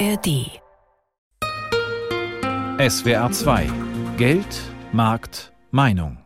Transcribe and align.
ARD. 0.00 0.60
SWR 2.78 3.30
2 3.30 3.70
Geld, 4.16 4.44
Markt, 4.92 5.52
Meinung. 5.70 6.18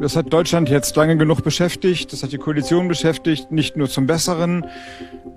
Das 0.00 0.16
hat 0.16 0.32
Deutschland 0.32 0.68
jetzt 0.68 0.96
lange 0.96 1.16
genug 1.16 1.44
beschäftigt, 1.44 2.12
das 2.12 2.22
hat 2.22 2.32
die 2.32 2.38
Koalition 2.38 2.88
beschäftigt, 2.88 3.52
nicht 3.52 3.76
nur 3.76 3.88
zum 3.88 4.06
Besseren. 4.06 4.66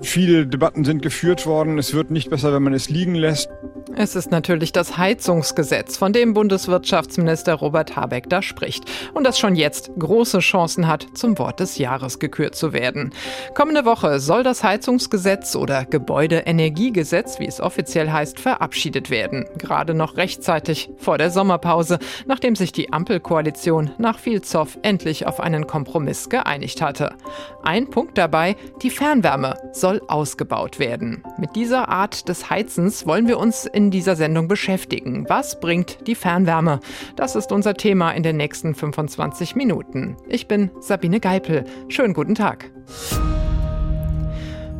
Viele 0.02 0.48
Debatten 0.48 0.84
sind 0.84 1.02
geführt 1.04 1.46
worden. 1.46 1.78
Es 1.78 1.94
wird 1.94 2.10
nicht 2.10 2.30
besser, 2.30 2.54
wenn 2.54 2.64
man 2.64 2.74
es 2.74 2.90
liegen 2.90 3.16
lässt. 3.16 3.50
Es 3.96 4.16
ist 4.16 4.32
natürlich 4.32 4.72
das 4.72 4.98
Heizungsgesetz, 4.98 5.98
von 5.98 6.14
dem 6.14 6.34
Bundeswirtschaftsminister 6.34 7.56
Robert 7.56 7.96
Habeck 7.96 8.30
da 8.30 8.42
spricht 8.42 8.86
und 9.14 9.26
das 9.26 9.38
schon 9.38 9.56
jetzt 9.56 9.92
große 10.00 10.40
Chancen 10.40 10.88
hat, 10.88 11.08
zum 11.14 11.38
Wort 11.38 11.60
des 11.60 11.78
Jahres 11.78 12.18
gekürt 12.20 12.56
zu 12.56 12.72
werden. 12.72 13.12
Kommende 13.54 13.84
Woche 13.84 14.20
soll 14.20 14.44
das 14.44 14.64
Heizungsgesetz 14.64 15.56
oder 15.56 15.84
Gebäudeenergiegesetz, 15.86 17.40
wie 17.40 17.48
es 17.48 17.60
offiziell 17.60 18.12
heißt, 18.12 18.40
verabschiedet 18.40 19.10
werden. 19.10 19.46
Gerade 19.58 19.94
noch 19.94 20.16
rechtzeitig 20.16 20.90
vor 20.98 21.18
der 21.18 21.30
Sommerpause, 21.30 22.00
nachdem 22.26 22.56
sich 22.56 22.72
die 22.72 22.94
Ampelkoalition 22.94 23.92
nach 23.98 24.20
viel 24.20 24.42
Zoff 24.42 24.80
endlich 24.84 25.28
auf 25.28 25.42
einen 25.42 25.68
Kompromiss 25.68 26.30
geeinigt 26.30 26.82
hatte. 26.82 27.16
Ein 27.64 27.90
Punkt 27.90 28.18
dabei, 28.18 28.56
die 28.82 28.90
Fernwärme 28.90 29.56
soll 29.74 30.02
ausgebaut 30.08 30.80
werden. 30.80 31.24
Mit 31.38 31.56
dieser 31.56 31.90
Art 31.90 32.30
des 32.30 32.50
Heizens 32.50 33.06
wollen 33.06 33.28
wir 33.28 33.38
uns 33.38 33.66
in 33.66 33.81
dieser 33.90 34.16
Sendung 34.16 34.48
beschäftigen. 34.48 35.26
Was 35.30 35.60
bringt 35.60 36.06
die 36.06 36.16
Fernwärme? 36.16 36.82
Das 37.16 37.36
ist 37.36 37.52
unser 37.52 37.74
Thema 37.74 38.12
in 38.12 38.22
den 38.22 38.38
nächsten 38.38 38.76
25 38.76 39.56
Minuten. 39.56 40.18
Ich 40.28 40.48
bin 40.48 40.70
Sabine 40.80 41.20
Geipel. 41.20 41.66
Schönen 41.88 42.14
guten 42.14 42.36
Tag. 42.36 42.70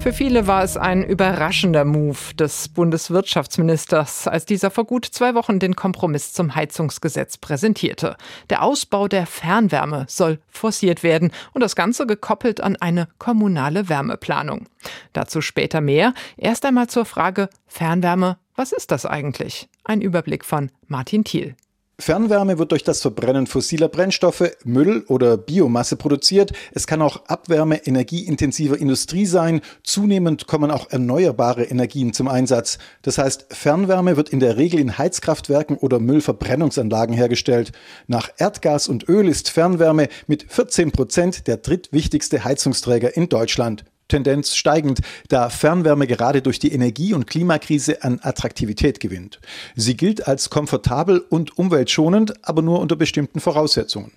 Für 0.02 0.14
viele 0.14 0.48
war 0.48 0.64
es 0.64 0.78
ein 0.78 1.04
überraschender 1.04 1.86
Move 1.86 2.34
des 2.34 2.70
Bundeswirtschaftsministers, 2.70 4.28
als 4.28 4.48
dieser 4.48 4.72
vor 4.72 4.86
gut 4.86 5.06
zwei 5.06 5.36
Wochen 5.36 5.60
den 5.60 5.76
Kompromiss 5.76 6.34
zum 6.34 6.56
Heizungsgesetz 6.56 7.38
präsentierte. 7.38 8.18
Der 8.50 8.64
Ausbau 8.64 9.08
der 9.08 9.28
Fernwärme 9.28 10.06
soll 10.10 10.40
forciert 10.48 11.04
werden 11.04 11.30
und 11.54 11.62
das 11.62 11.76
Ganze 11.76 12.08
gekoppelt 12.08 12.62
an 12.62 12.78
eine 12.78 13.10
kommunale 13.20 13.90
Wärmeplanung. 13.90 14.66
Dazu 15.14 15.40
später 15.40 15.82
mehr. 15.82 16.16
Erst 16.36 16.66
einmal 16.66 16.88
zur 16.88 17.06
Frage 17.06 17.48
Fernwärme. 17.68 18.38
Was 18.62 18.74
ist 18.74 18.92
das 18.92 19.08
eigentlich? 19.08 19.70
Ein 19.86 20.02
Überblick 20.02 20.46
von 20.46 20.70
Martin 20.86 21.24
Thiel. 21.24 21.56
Fernwärme 21.98 22.60
wird 22.60 22.72
durch 22.72 22.84
das 22.84 23.02
Verbrennen 23.02 23.48
fossiler 23.48 23.88
Brennstoffe, 23.88 24.52
Müll 24.64 25.04
oder 25.08 25.36
Biomasse 25.36 25.96
produziert. 25.96 26.52
Es 26.72 26.86
kann 26.86 27.02
auch 27.02 27.26
Abwärme 27.26 27.88
energieintensiver 27.88 28.78
Industrie 28.78 29.26
sein. 29.26 29.62
Zunehmend 29.82 30.46
kommen 30.46 30.70
auch 30.70 30.92
erneuerbare 30.92 31.64
Energien 31.64 32.14
zum 32.14 32.28
Einsatz. 32.28 32.78
Das 33.02 33.18
heißt, 33.18 33.48
Fernwärme 33.50 34.16
wird 34.16 34.30
in 34.30 34.40
der 34.40 34.58
Regel 34.58 34.80
in 34.80 34.96
Heizkraftwerken 34.96 35.76
oder 35.78 35.98
Müllverbrennungsanlagen 35.98 37.16
hergestellt. 37.16 37.72
Nach 38.06 38.30
Erdgas 38.38 38.88
und 38.88 39.10
Öl 39.10 39.28
ist 39.28 39.50
Fernwärme 39.50 40.08
mit 40.28 40.46
14 40.48 40.92
Prozent 40.92 41.48
der 41.48 41.58
drittwichtigste 41.58 42.44
Heizungsträger 42.44 43.18
in 43.18 43.28
Deutschland. 43.28 43.86
Tendenz 44.12 44.56
steigend, 44.58 45.00
da 45.30 45.50
Fernwärme 45.50 46.06
gerade 46.06 46.42
durch 46.42 46.60
die 46.60 46.74
Energie- 46.74 47.14
und 47.14 47.28
Klimakrise 47.28 48.04
an 48.04 48.20
Attraktivität 48.22 49.00
gewinnt. 49.00 49.40
Sie 49.76 49.96
gilt 49.96 50.28
als 50.28 50.50
komfortabel 50.50 51.20
und 51.20 51.58
umweltschonend, 51.58 52.46
aber 52.46 52.62
nur 52.62 52.80
unter 52.80 52.98
bestimmten 52.98 53.40
Voraussetzungen. 53.40 54.12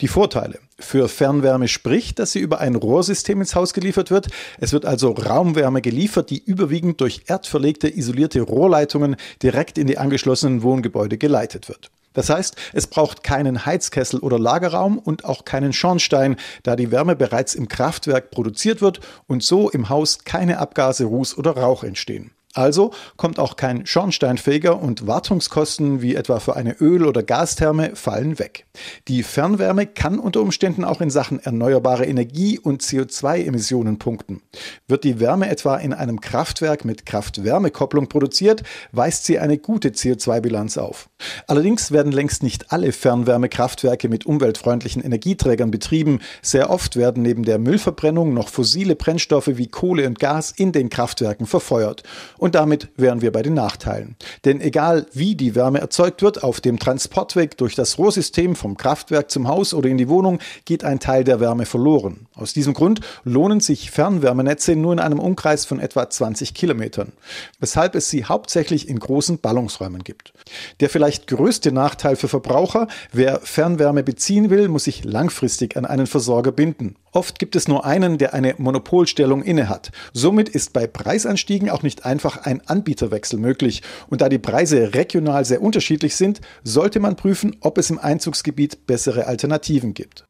Die 0.00 0.06
Vorteile. 0.06 0.60
Für 0.78 1.08
Fernwärme 1.08 1.66
spricht, 1.66 2.20
dass 2.20 2.30
sie 2.30 2.38
über 2.38 2.60
ein 2.60 2.76
Rohrsystem 2.76 3.40
ins 3.40 3.56
Haus 3.56 3.74
geliefert 3.74 4.12
wird. 4.12 4.28
Es 4.60 4.72
wird 4.72 4.86
also 4.86 5.10
Raumwärme 5.10 5.82
geliefert, 5.82 6.30
die 6.30 6.42
überwiegend 6.42 7.00
durch 7.00 7.22
erdverlegte 7.26 7.88
isolierte 7.88 8.42
Rohrleitungen 8.42 9.16
direkt 9.42 9.76
in 9.76 9.88
die 9.88 9.98
angeschlossenen 9.98 10.62
Wohngebäude 10.62 11.18
geleitet 11.18 11.68
wird. 11.68 11.90
Das 12.12 12.30
heißt, 12.30 12.56
es 12.72 12.86
braucht 12.86 13.22
keinen 13.22 13.66
Heizkessel 13.66 14.20
oder 14.20 14.38
Lagerraum 14.38 14.98
und 14.98 15.24
auch 15.24 15.44
keinen 15.44 15.72
Schornstein, 15.72 16.36
da 16.62 16.76
die 16.76 16.90
Wärme 16.90 17.16
bereits 17.16 17.54
im 17.54 17.68
Kraftwerk 17.68 18.30
produziert 18.30 18.80
wird 18.82 19.00
und 19.26 19.42
so 19.42 19.70
im 19.70 19.88
Haus 19.88 20.24
keine 20.24 20.58
Abgase, 20.58 21.04
Ruß 21.04 21.38
oder 21.38 21.56
Rauch 21.56 21.84
entstehen. 21.84 22.32
Also 22.54 22.92
kommt 23.16 23.38
auch 23.38 23.56
kein 23.56 23.86
Schornsteinfeger 23.86 24.80
und 24.80 25.06
Wartungskosten 25.06 26.02
wie 26.02 26.14
etwa 26.14 26.38
für 26.38 26.54
eine 26.54 26.74
Öl- 26.80 27.06
oder 27.06 27.22
Gastherme 27.22 27.96
fallen 27.96 28.38
weg. 28.38 28.66
Die 29.08 29.22
Fernwärme 29.22 29.86
kann 29.86 30.18
unter 30.18 30.42
Umständen 30.42 30.84
auch 30.84 31.00
in 31.00 31.08
Sachen 31.08 31.40
erneuerbare 31.40 32.04
Energie 32.04 32.58
und 32.58 32.82
CO2-Emissionen 32.82 33.98
punkten. 33.98 34.42
Wird 34.86 35.04
die 35.04 35.18
Wärme 35.18 35.48
etwa 35.48 35.76
in 35.76 35.94
einem 35.94 36.20
Kraftwerk 36.20 36.84
mit 36.84 37.06
Kraft-Wärme-Kopplung 37.06 38.08
produziert, 38.08 38.62
weist 38.92 39.24
sie 39.24 39.38
eine 39.38 39.56
gute 39.56 39.88
CO2-Bilanz 39.90 40.76
auf. 40.76 41.08
Allerdings 41.46 41.90
werden 41.90 42.12
längst 42.12 42.42
nicht 42.42 42.70
alle 42.70 42.92
Fernwärmekraftwerke 42.92 44.10
mit 44.10 44.26
umweltfreundlichen 44.26 45.02
Energieträgern 45.02 45.70
betrieben. 45.70 46.20
Sehr 46.42 46.68
oft 46.68 46.96
werden 46.96 47.22
neben 47.22 47.44
der 47.44 47.58
Müllverbrennung 47.58 48.34
noch 48.34 48.48
fossile 48.48 48.94
Brennstoffe 48.94 49.50
wie 49.54 49.68
Kohle 49.68 50.06
und 50.06 50.18
Gas 50.18 50.52
in 50.54 50.72
den 50.72 50.90
Kraftwerken 50.90 51.46
verfeuert. 51.46 52.02
Und 52.42 52.56
damit 52.56 52.88
wären 52.96 53.22
wir 53.22 53.30
bei 53.30 53.42
den 53.42 53.54
Nachteilen. 53.54 54.16
Denn 54.44 54.60
egal 54.60 55.06
wie 55.12 55.36
die 55.36 55.54
Wärme 55.54 55.78
erzeugt 55.78 56.22
wird, 56.22 56.42
auf 56.42 56.60
dem 56.60 56.80
Transportweg 56.80 57.56
durch 57.56 57.76
das 57.76 57.98
Rohrsystem 57.98 58.56
vom 58.56 58.76
Kraftwerk 58.76 59.30
zum 59.30 59.46
Haus 59.46 59.72
oder 59.72 59.88
in 59.88 59.96
die 59.96 60.08
Wohnung 60.08 60.40
geht 60.64 60.82
ein 60.82 60.98
Teil 60.98 61.22
der 61.22 61.38
Wärme 61.38 61.66
verloren. 61.66 62.26
Aus 62.34 62.52
diesem 62.52 62.74
Grund 62.74 63.00
lohnen 63.22 63.60
sich 63.60 63.92
Fernwärmenetze 63.92 64.74
nur 64.74 64.92
in 64.92 64.98
einem 64.98 65.20
Umkreis 65.20 65.64
von 65.66 65.78
etwa 65.78 66.10
20 66.10 66.52
Kilometern, 66.52 67.12
weshalb 67.60 67.94
es 67.94 68.10
sie 68.10 68.24
hauptsächlich 68.24 68.88
in 68.88 68.98
großen 68.98 69.38
Ballungsräumen 69.38 70.02
gibt. 70.02 70.32
Der 70.80 70.90
vielleicht 70.90 71.28
größte 71.28 71.70
Nachteil 71.70 72.16
für 72.16 72.26
Verbraucher, 72.26 72.88
wer 73.12 73.38
Fernwärme 73.38 74.02
beziehen 74.02 74.50
will, 74.50 74.66
muss 74.66 74.82
sich 74.82 75.04
langfristig 75.04 75.76
an 75.76 75.86
einen 75.86 76.08
Versorger 76.08 76.50
binden. 76.50 76.96
Oft 77.12 77.38
gibt 77.38 77.56
es 77.56 77.68
nur 77.68 77.84
einen, 77.84 78.16
der 78.16 78.32
eine 78.32 78.54
Monopolstellung 78.56 79.42
innehat. 79.42 79.92
Somit 80.14 80.48
ist 80.48 80.72
bei 80.72 80.86
Preisanstiegen 80.86 81.68
auch 81.68 81.82
nicht 81.82 82.06
einfach 82.06 82.38
ein 82.38 82.66
Anbieterwechsel 82.66 83.38
möglich. 83.38 83.82
Und 84.08 84.22
da 84.22 84.30
die 84.30 84.38
Preise 84.38 84.94
regional 84.94 85.44
sehr 85.44 85.60
unterschiedlich 85.60 86.16
sind, 86.16 86.40
sollte 86.64 87.00
man 87.00 87.16
prüfen, 87.16 87.56
ob 87.60 87.76
es 87.76 87.90
im 87.90 87.98
Einzugsgebiet 87.98 88.86
bessere 88.86 89.26
Alternativen 89.26 89.92
gibt. 89.92 90.24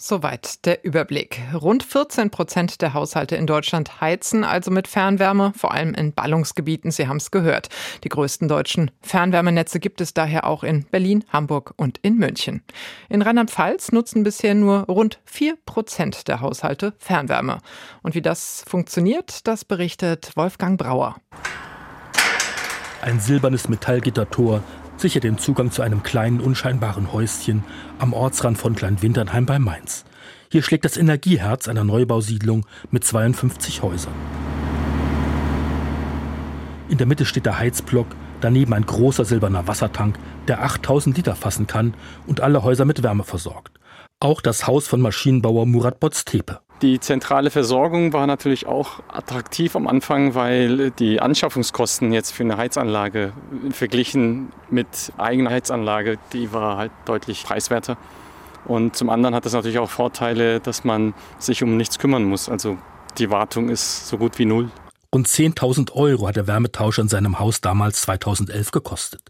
Soweit 0.00 0.64
der 0.64 0.84
Überblick. 0.84 1.40
Rund 1.52 1.82
14 1.82 2.30
Prozent 2.30 2.80
der 2.82 2.94
Haushalte 2.94 3.34
in 3.34 3.48
Deutschland 3.48 4.00
heizen 4.00 4.44
also 4.44 4.70
mit 4.70 4.86
Fernwärme, 4.86 5.52
vor 5.56 5.74
allem 5.74 5.92
in 5.92 6.12
Ballungsgebieten. 6.12 6.92
Sie 6.92 7.08
haben 7.08 7.16
es 7.16 7.32
gehört. 7.32 7.68
Die 8.04 8.08
größten 8.08 8.46
deutschen 8.46 8.92
Fernwärmenetze 9.02 9.80
gibt 9.80 10.00
es 10.00 10.14
daher 10.14 10.46
auch 10.46 10.62
in 10.62 10.84
Berlin, 10.84 11.24
Hamburg 11.32 11.74
und 11.76 11.98
in 11.98 12.16
München. 12.16 12.62
In 13.08 13.22
Rheinland-Pfalz 13.22 13.90
nutzen 13.90 14.22
bisher 14.22 14.54
nur 14.54 14.82
rund 14.82 15.18
4 15.24 15.56
Prozent 15.66 16.28
der 16.28 16.40
Haushalte 16.42 16.94
Fernwärme. 16.98 17.58
Und 18.04 18.14
wie 18.14 18.22
das 18.22 18.62
funktioniert, 18.68 19.48
das 19.48 19.64
berichtet 19.64 20.30
Wolfgang 20.36 20.78
Brauer. 20.78 21.16
Ein 23.02 23.18
silbernes 23.18 23.68
Metallgittertor 23.68 24.62
sichert 25.00 25.24
den 25.24 25.38
Zugang 25.38 25.70
zu 25.70 25.82
einem 25.82 26.02
kleinen, 26.02 26.40
unscheinbaren 26.40 27.12
Häuschen 27.12 27.64
am 27.98 28.12
Ortsrand 28.12 28.58
von 28.58 28.74
Kleinwinternheim 28.74 29.46
bei 29.46 29.58
Mainz. 29.58 30.04
Hier 30.50 30.62
schlägt 30.62 30.84
das 30.84 30.96
Energieherz 30.96 31.68
einer 31.68 31.84
Neubausiedlung 31.84 32.66
mit 32.90 33.04
52 33.04 33.82
Häusern. 33.82 34.14
In 36.88 36.96
der 36.96 37.06
Mitte 37.06 37.26
steht 37.26 37.44
der 37.44 37.58
Heizblock, 37.58 38.06
daneben 38.40 38.72
ein 38.72 38.86
großer 38.86 39.24
silberner 39.24 39.66
Wassertank, 39.66 40.18
der 40.48 40.62
8000 40.64 41.16
Liter 41.16 41.36
fassen 41.36 41.66
kann 41.66 41.94
und 42.26 42.40
alle 42.40 42.62
Häuser 42.62 42.86
mit 42.86 43.02
Wärme 43.02 43.24
versorgt. 43.24 43.78
Auch 44.20 44.40
das 44.40 44.66
Haus 44.66 44.88
von 44.88 45.00
Maschinenbauer 45.00 45.66
Murat 45.66 46.00
Boztepe. 46.00 46.60
Die 46.80 47.00
zentrale 47.00 47.50
Versorgung 47.50 48.12
war 48.12 48.28
natürlich 48.28 48.66
auch 48.66 49.00
attraktiv 49.08 49.74
am 49.74 49.88
Anfang, 49.88 50.36
weil 50.36 50.92
die 50.92 51.20
Anschaffungskosten 51.20 52.12
jetzt 52.12 52.30
für 52.30 52.44
eine 52.44 52.56
Heizanlage 52.56 53.32
verglichen 53.70 54.52
mit 54.70 55.12
eigener 55.16 55.50
Heizanlage, 55.50 56.18
die 56.32 56.52
war 56.52 56.76
halt 56.76 56.92
deutlich 57.04 57.42
preiswerter. 57.42 57.96
Und 58.64 58.94
zum 58.94 59.10
anderen 59.10 59.34
hat 59.34 59.44
das 59.44 59.54
natürlich 59.54 59.80
auch 59.80 59.90
Vorteile, 59.90 60.60
dass 60.60 60.84
man 60.84 61.14
sich 61.38 61.64
um 61.64 61.76
nichts 61.76 61.98
kümmern 61.98 62.22
muss. 62.22 62.48
Also 62.48 62.78
die 63.18 63.30
Wartung 63.30 63.70
ist 63.70 64.06
so 64.06 64.16
gut 64.16 64.38
wie 64.38 64.44
null. 64.44 64.70
Rund 65.12 65.26
10.000 65.26 65.92
Euro 65.92 66.28
hat 66.28 66.36
der 66.36 66.46
Wärmetausch 66.46 66.98
in 66.98 67.08
seinem 67.08 67.40
Haus 67.40 67.60
damals 67.60 68.02
2011 68.02 68.70
gekostet. 68.70 69.22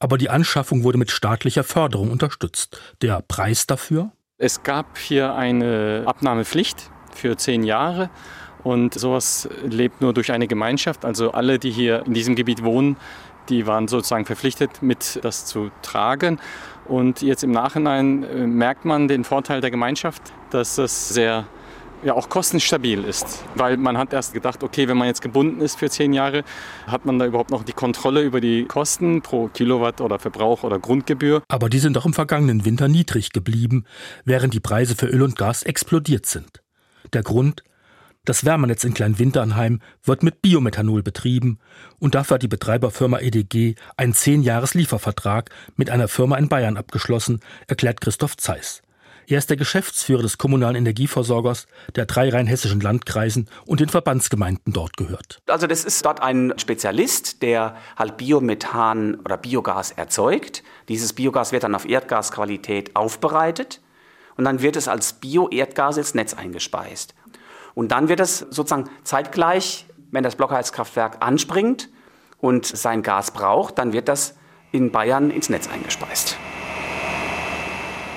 Aber 0.00 0.18
die 0.18 0.28
Anschaffung 0.28 0.82
wurde 0.82 0.98
mit 0.98 1.10
staatlicher 1.10 1.64
Förderung 1.64 2.10
unterstützt. 2.10 2.78
Der 3.00 3.22
Preis 3.22 3.66
dafür? 3.66 4.10
Es 4.36 4.64
gab 4.64 4.98
hier 4.98 5.36
eine 5.36 6.02
Abnahmepflicht 6.06 6.90
für 7.14 7.36
zehn 7.36 7.62
Jahre 7.62 8.10
und 8.64 8.92
sowas 8.94 9.48
lebt 9.62 10.00
nur 10.00 10.12
durch 10.12 10.32
eine 10.32 10.48
Gemeinschaft. 10.48 11.04
Also 11.04 11.30
alle, 11.30 11.60
die 11.60 11.70
hier 11.70 12.04
in 12.04 12.14
diesem 12.14 12.34
Gebiet 12.34 12.64
wohnen, 12.64 12.96
die 13.48 13.68
waren 13.68 13.86
sozusagen 13.86 14.24
verpflichtet, 14.24 14.82
mit 14.82 15.20
das 15.22 15.46
zu 15.46 15.70
tragen. 15.82 16.40
Und 16.86 17.22
jetzt 17.22 17.44
im 17.44 17.52
Nachhinein 17.52 18.24
äh, 18.24 18.44
merkt 18.48 18.84
man 18.84 19.06
den 19.06 19.22
Vorteil 19.22 19.60
der 19.60 19.70
Gemeinschaft, 19.70 20.32
dass 20.50 20.74
das 20.74 21.10
sehr 21.10 21.46
ja 22.04 22.14
auch 22.14 22.28
kostenstabil 22.28 23.02
ist. 23.04 23.44
Weil 23.54 23.76
man 23.76 23.98
hat 23.98 24.12
erst 24.12 24.34
gedacht, 24.34 24.62
okay, 24.62 24.86
wenn 24.88 24.96
man 24.96 25.08
jetzt 25.08 25.22
gebunden 25.22 25.60
ist 25.60 25.78
für 25.78 25.90
zehn 25.90 26.12
Jahre, 26.12 26.44
hat 26.86 27.04
man 27.06 27.18
da 27.18 27.26
überhaupt 27.26 27.50
noch 27.50 27.64
die 27.64 27.72
Kontrolle 27.72 28.22
über 28.22 28.40
die 28.40 28.66
Kosten 28.66 29.22
pro 29.22 29.48
Kilowatt 29.48 30.00
oder 30.00 30.18
Verbrauch 30.18 30.62
oder 30.62 30.78
Grundgebühr. 30.78 31.42
Aber 31.48 31.68
die 31.68 31.78
sind 31.78 31.96
auch 31.98 32.06
im 32.06 32.12
vergangenen 32.12 32.64
Winter 32.64 32.88
niedrig 32.88 33.32
geblieben, 33.32 33.84
während 34.24 34.54
die 34.54 34.60
Preise 34.60 34.94
für 34.94 35.06
Öl 35.06 35.22
und 35.22 35.36
Gas 35.36 35.62
explodiert 35.62 36.26
sind. 36.26 36.62
Der 37.12 37.22
Grund? 37.22 37.64
Das 38.26 38.46
Wärmenetz 38.46 38.84
in 38.84 38.94
Kleinwinternheim 38.94 39.80
wird 40.02 40.22
mit 40.22 40.40
Biomethanol 40.40 41.02
betrieben 41.02 41.58
und 41.98 42.14
dafür 42.14 42.36
hat 42.36 42.42
die 42.42 42.48
Betreiberfirma 42.48 43.18
EDG 43.18 43.74
einen 43.98 44.14
zehn 44.14 44.42
Jahres 44.42 44.72
Liefervertrag 44.72 45.50
mit 45.76 45.90
einer 45.90 46.08
Firma 46.08 46.38
in 46.38 46.48
Bayern 46.48 46.78
abgeschlossen, 46.78 47.40
erklärt 47.66 48.00
Christoph 48.00 48.38
Zeiss. 48.38 48.83
Er 49.26 49.38
ist 49.38 49.48
der 49.48 49.56
Geschäftsführer 49.56 50.22
des 50.22 50.38
kommunalen 50.38 50.76
Energieversorgers 50.76 51.66
der 51.96 52.06
drei 52.06 52.28
rheinhessischen 52.28 52.80
Landkreisen 52.80 53.48
und 53.66 53.80
den 53.80 53.88
Verbandsgemeinden 53.88 54.72
dort 54.72 54.96
gehört. 54.96 55.40
Also 55.46 55.66
das 55.66 55.84
ist 55.84 56.04
dort 56.04 56.22
ein 56.22 56.52
Spezialist, 56.56 57.42
der 57.42 57.76
halt 57.96 58.16
Biomethan 58.16 59.14
oder 59.16 59.36
Biogas 59.36 59.92
erzeugt. 59.92 60.62
Dieses 60.88 61.12
Biogas 61.14 61.52
wird 61.52 61.64
dann 61.64 61.74
auf 61.74 61.88
Erdgasqualität 61.88 62.94
aufbereitet 62.96 63.80
und 64.36 64.44
dann 64.44 64.60
wird 64.60 64.76
es 64.76 64.88
als 64.88 65.14
Bio-Erdgas 65.14 65.96
ins 65.96 66.14
Netz 66.14 66.34
eingespeist. 66.34 67.14
Und 67.74 67.92
dann 67.92 68.08
wird 68.08 68.20
es 68.20 68.38
sozusagen 68.38 68.90
zeitgleich, 69.04 69.86
wenn 70.10 70.22
das 70.22 70.36
Blockheizkraftwerk 70.36 71.16
anspringt 71.20 71.88
und 72.38 72.66
sein 72.66 73.02
Gas 73.02 73.30
braucht, 73.30 73.78
dann 73.78 73.92
wird 73.92 74.08
das 74.08 74.36
in 74.70 74.92
Bayern 74.92 75.30
ins 75.30 75.48
Netz 75.48 75.68
eingespeist. 75.68 76.36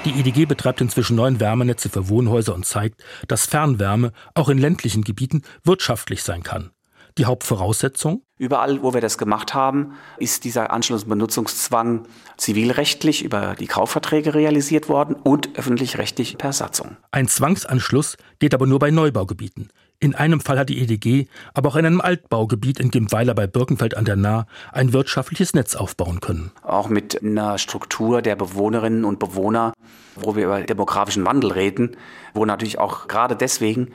Die 0.07 0.21
EDG 0.21 0.45
betreibt 0.45 0.79
inzwischen 0.79 1.17
neun 1.17 1.41
Wärmenetze 1.41 1.89
für 1.89 2.07
Wohnhäuser 2.07 2.55
und 2.55 2.65
zeigt, 2.65 3.03
dass 3.27 3.45
Fernwärme 3.45 4.13
auch 4.35 4.47
in 4.47 4.57
ländlichen 4.57 5.03
Gebieten 5.03 5.41
wirtschaftlich 5.65 6.23
sein 6.23 6.43
kann. 6.43 6.71
Die 7.17 7.25
Hauptvoraussetzung? 7.25 8.21
Überall, 8.37 8.81
wo 8.83 8.93
wir 8.93 9.01
das 9.01 9.17
gemacht 9.17 9.53
haben, 9.53 9.95
ist 10.17 10.45
dieser 10.45 10.71
Anschluss- 10.71 11.03
und 11.03 11.09
Benutzungszwang 11.09 12.05
zivilrechtlich 12.37 13.21
über 13.21 13.55
die 13.55 13.67
Kaufverträge 13.67 14.33
realisiert 14.33 14.87
worden 14.87 15.13
und 15.13 15.57
öffentlich-rechtlich 15.57 16.37
per 16.37 16.53
Satzung. 16.53 16.95
Ein 17.11 17.27
Zwangsanschluss 17.27 18.15
geht 18.39 18.53
aber 18.53 18.65
nur 18.65 18.79
bei 18.79 18.91
Neubaugebieten. 18.91 19.67
In 19.99 20.13
einem 20.13 20.39
Fall 20.41 20.59
hat 20.59 20.69
die 20.69 20.79
EDG 20.79 21.27
aber 21.55 21.69
auch 21.69 21.75
in 21.75 21.85
einem 21.85 22.01
Altbaugebiet 22.01 22.79
in 22.79 22.91
Gimpweiler 22.91 23.33
bei 23.33 23.47
Birkenfeld 23.47 23.97
an 23.97 24.05
der 24.05 24.15
Nahe 24.15 24.45
ein 24.71 24.93
wirtschaftliches 24.93 25.55
Netz 25.55 25.75
aufbauen 25.75 26.19
können. 26.19 26.51
Auch 26.61 26.87
mit 26.87 27.23
einer 27.23 27.57
Struktur 27.57 28.21
der 28.21 28.35
Bewohnerinnen 28.35 29.05
und 29.05 29.17
Bewohner, 29.17 29.73
wo 30.15 30.35
wir 30.35 30.45
über 30.45 30.61
demografischen 30.61 31.25
Wandel 31.25 31.51
reden, 31.51 31.97
wo 32.35 32.45
natürlich 32.45 32.77
auch 32.77 33.07
gerade 33.07 33.35
deswegen 33.35 33.91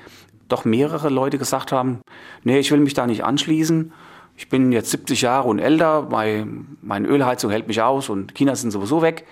doch 0.48 0.64
mehrere 0.64 1.08
Leute 1.08 1.38
gesagt 1.38 1.70
haben, 1.70 2.00
nee, 2.42 2.58
ich 2.58 2.72
will 2.72 2.80
mich 2.80 2.94
da 2.94 3.06
nicht 3.06 3.22
anschließen. 3.22 3.92
Ich 4.36 4.48
bin 4.48 4.72
jetzt 4.72 4.90
70 4.90 5.20
Jahre 5.22 5.48
und 5.48 5.60
älter, 5.60 6.08
meine 6.10 7.06
Ölheizung 7.06 7.52
hält 7.52 7.68
mich 7.68 7.80
aus 7.80 8.08
und 8.08 8.34
China 8.34 8.56
sind 8.56 8.72
sowieso 8.72 9.02
weg. 9.02 9.24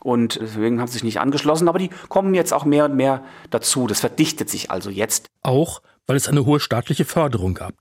Und 0.00 0.38
deswegen 0.40 0.78
haben 0.78 0.88
sie 0.88 0.94
sich 0.94 1.04
nicht 1.04 1.20
angeschlossen, 1.20 1.68
aber 1.68 1.78
die 1.78 1.90
kommen 2.08 2.34
jetzt 2.34 2.52
auch 2.52 2.66
mehr 2.66 2.84
und 2.84 2.96
mehr 2.96 3.24
dazu. 3.50 3.86
Das 3.86 4.00
verdichtet 4.00 4.50
sich 4.50 4.70
also 4.70 4.90
jetzt. 4.90 5.26
Auch 5.42 5.80
weil 6.08 6.16
es 6.16 6.26
eine 6.26 6.44
hohe 6.46 6.58
staatliche 6.58 7.04
Förderung 7.04 7.54
gab. 7.54 7.74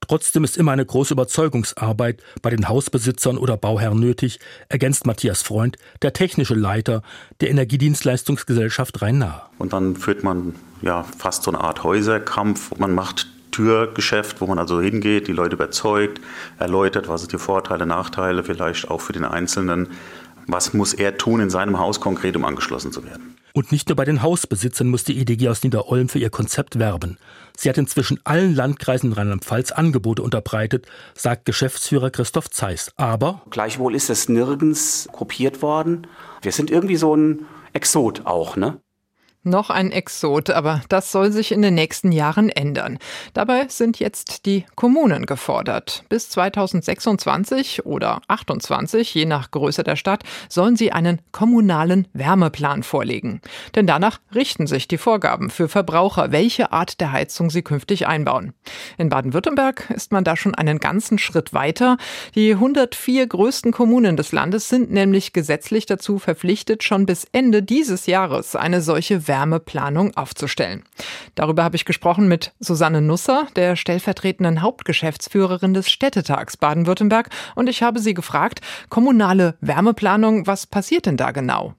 Trotzdem 0.00 0.44
ist 0.44 0.58
immer 0.58 0.72
eine 0.72 0.84
große 0.84 1.14
Überzeugungsarbeit 1.14 2.22
bei 2.42 2.50
den 2.50 2.68
Hausbesitzern 2.68 3.38
oder 3.38 3.56
Bauherren 3.56 3.98
nötig, 3.98 4.38
ergänzt 4.68 5.06
Matthias 5.06 5.42
Freund, 5.42 5.78
der 6.02 6.12
technische 6.12 6.54
Leiter 6.54 7.02
der 7.40 7.50
Energiedienstleistungsgesellschaft 7.50 9.00
Rhein-Nahe. 9.00 9.42
Und 9.58 9.72
dann 9.72 9.96
führt 9.96 10.22
man 10.22 10.54
ja 10.82 11.04
fast 11.18 11.42
so 11.42 11.50
eine 11.50 11.62
Art 11.62 11.82
Häuserkampf. 11.82 12.76
Man 12.78 12.94
macht 12.94 13.26
Türgeschäft, 13.50 14.40
wo 14.40 14.46
man 14.46 14.58
also 14.58 14.80
hingeht, 14.80 15.26
die 15.26 15.32
Leute 15.32 15.56
überzeugt, 15.56 16.20
erläutert, 16.58 17.08
was 17.08 17.22
sind 17.22 17.32
die 17.32 17.38
Vorteile, 17.38 17.86
Nachteile, 17.86 18.44
vielleicht 18.44 18.90
auch 18.90 19.00
für 19.00 19.12
den 19.14 19.24
Einzelnen. 19.24 19.88
Was 20.46 20.74
muss 20.74 20.94
er 20.94 21.16
tun 21.16 21.40
in 21.40 21.50
seinem 21.50 21.78
Haus 21.78 22.00
konkret, 22.00 22.36
um 22.36 22.44
angeschlossen 22.44 22.92
zu 22.92 23.04
werden? 23.04 23.36
Und 23.52 23.72
nicht 23.72 23.88
nur 23.88 23.96
bei 23.96 24.04
den 24.04 24.22
Hausbesitzern 24.22 24.88
muss 24.88 25.04
die 25.04 25.18
EDG 25.18 25.48
aus 25.48 25.62
Niederolm 25.62 26.08
für 26.08 26.18
ihr 26.18 26.30
Konzept 26.30 26.78
werben. 26.78 27.18
Sie 27.56 27.68
hat 27.68 27.78
inzwischen 27.78 28.20
allen 28.24 28.54
Landkreisen 28.54 29.10
in 29.10 29.12
Rheinland-Pfalz 29.14 29.72
Angebote 29.72 30.22
unterbreitet, 30.22 30.86
sagt 31.14 31.46
Geschäftsführer 31.46 32.10
Christoph 32.10 32.50
Zeiss. 32.50 32.92
Aber 32.96 33.42
gleichwohl 33.50 33.94
ist 33.94 34.08
es 34.08 34.28
nirgends 34.28 35.08
kopiert 35.12 35.62
worden. 35.62 36.06
Wir 36.42 36.52
sind 36.52 36.70
irgendwie 36.70 36.96
so 36.96 37.14
ein 37.14 37.46
Exot 37.72 38.24
auch, 38.24 38.56
ne? 38.56 38.80
Noch 39.42 39.70
ein 39.70 39.90
Exot, 39.90 40.50
aber 40.50 40.82
das 40.90 41.12
soll 41.12 41.32
sich 41.32 41.50
in 41.50 41.62
den 41.62 41.72
nächsten 41.72 42.12
Jahren 42.12 42.50
ändern. 42.50 42.98
Dabei 43.32 43.68
sind 43.68 43.98
jetzt 43.98 44.44
die 44.44 44.66
Kommunen 44.74 45.24
gefordert. 45.24 46.04
Bis 46.10 46.28
2026 46.28 47.86
oder 47.86 48.20
28, 48.28 49.14
je 49.14 49.24
nach 49.24 49.50
Größe 49.50 49.82
der 49.82 49.96
Stadt, 49.96 50.24
sollen 50.50 50.76
sie 50.76 50.92
einen 50.92 51.22
kommunalen 51.32 52.06
Wärmeplan 52.12 52.82
vorlegen. 52.82 53.40
Denn 53.74 53.86
danach 53.86 54.20
richten 54.34 54.66
sich 54.66 54.88
die 54.88 54.98
Vorgaben 54.98 55.48
für 55.48 55.70
Verbraucher, 55.70 56.32
welche 56.32 56.70
Art 56.70 57.00
der 57.00 57.12
Heizung 57.12 57.48
sie 57.48 57.62
künftig 57.62 58.06
einbauen. 58.06 58.52
In 58.98 59.08
Baden-Württemberg 59.08 59.88
ist 59.88 60.12
man 60.12 60.22
da 60.22 60.36
schon 60.36 60.54
einen 60.54 60.80
ganzen 60.80 61.16
Schritt 61.16 61.54
weiter. 61.54 61.96
Die 62.34 62.52
104 62.52 63.26
größten 63.26 63.72
Kommunen 63.72 64.18
des 64.18 64.32
Landes 64.32 64.68
sind 64.68 64.90
nämlich 64.90 65.32
gesetzlich 65.32 65.86
dazu 65.86 66.18
verpflichtet, 66.18 66.84
schon 66.84 67.06
bis 67.06 67.26
Ende 67.32 67.62
dieses 67.62 68.04
Jahres 68.04 68.54
eine 68.54 68.82
solche 68.82 69.29
Wärmeplanung 69.30 70.16
aufzustellen. 70.16 70.82
Darüber 71.36 71.62
habe 71.62 71.76
ich 71.76 71.84
gesprochen 71.84 72.26
mit 72.26 72.52
Susanne 72.58 73.00
Nusser, 73.00 73.46
der 73.54 73.76
stellvertretenden 73.76 74.60
Hauptgeschäftsführerin 74.60 75.72
des 75.72 75.88
Städtetags 75.88 76.56
Baden-Württemberg. 76.56 77.30
Und 77.54 77.68
ich 77.68 77.84
habe 77.84 78.00
sie 78.00 78.12
gefragt, 78.12 78.60
kommunale 78.88 79.56
Wärmeplanung, 79.60 80.48
was 80.48 80.66
passiert 80.66 81.06
denn 81.06 81.16
da 81.16 81.30
genau? 81.30 81.74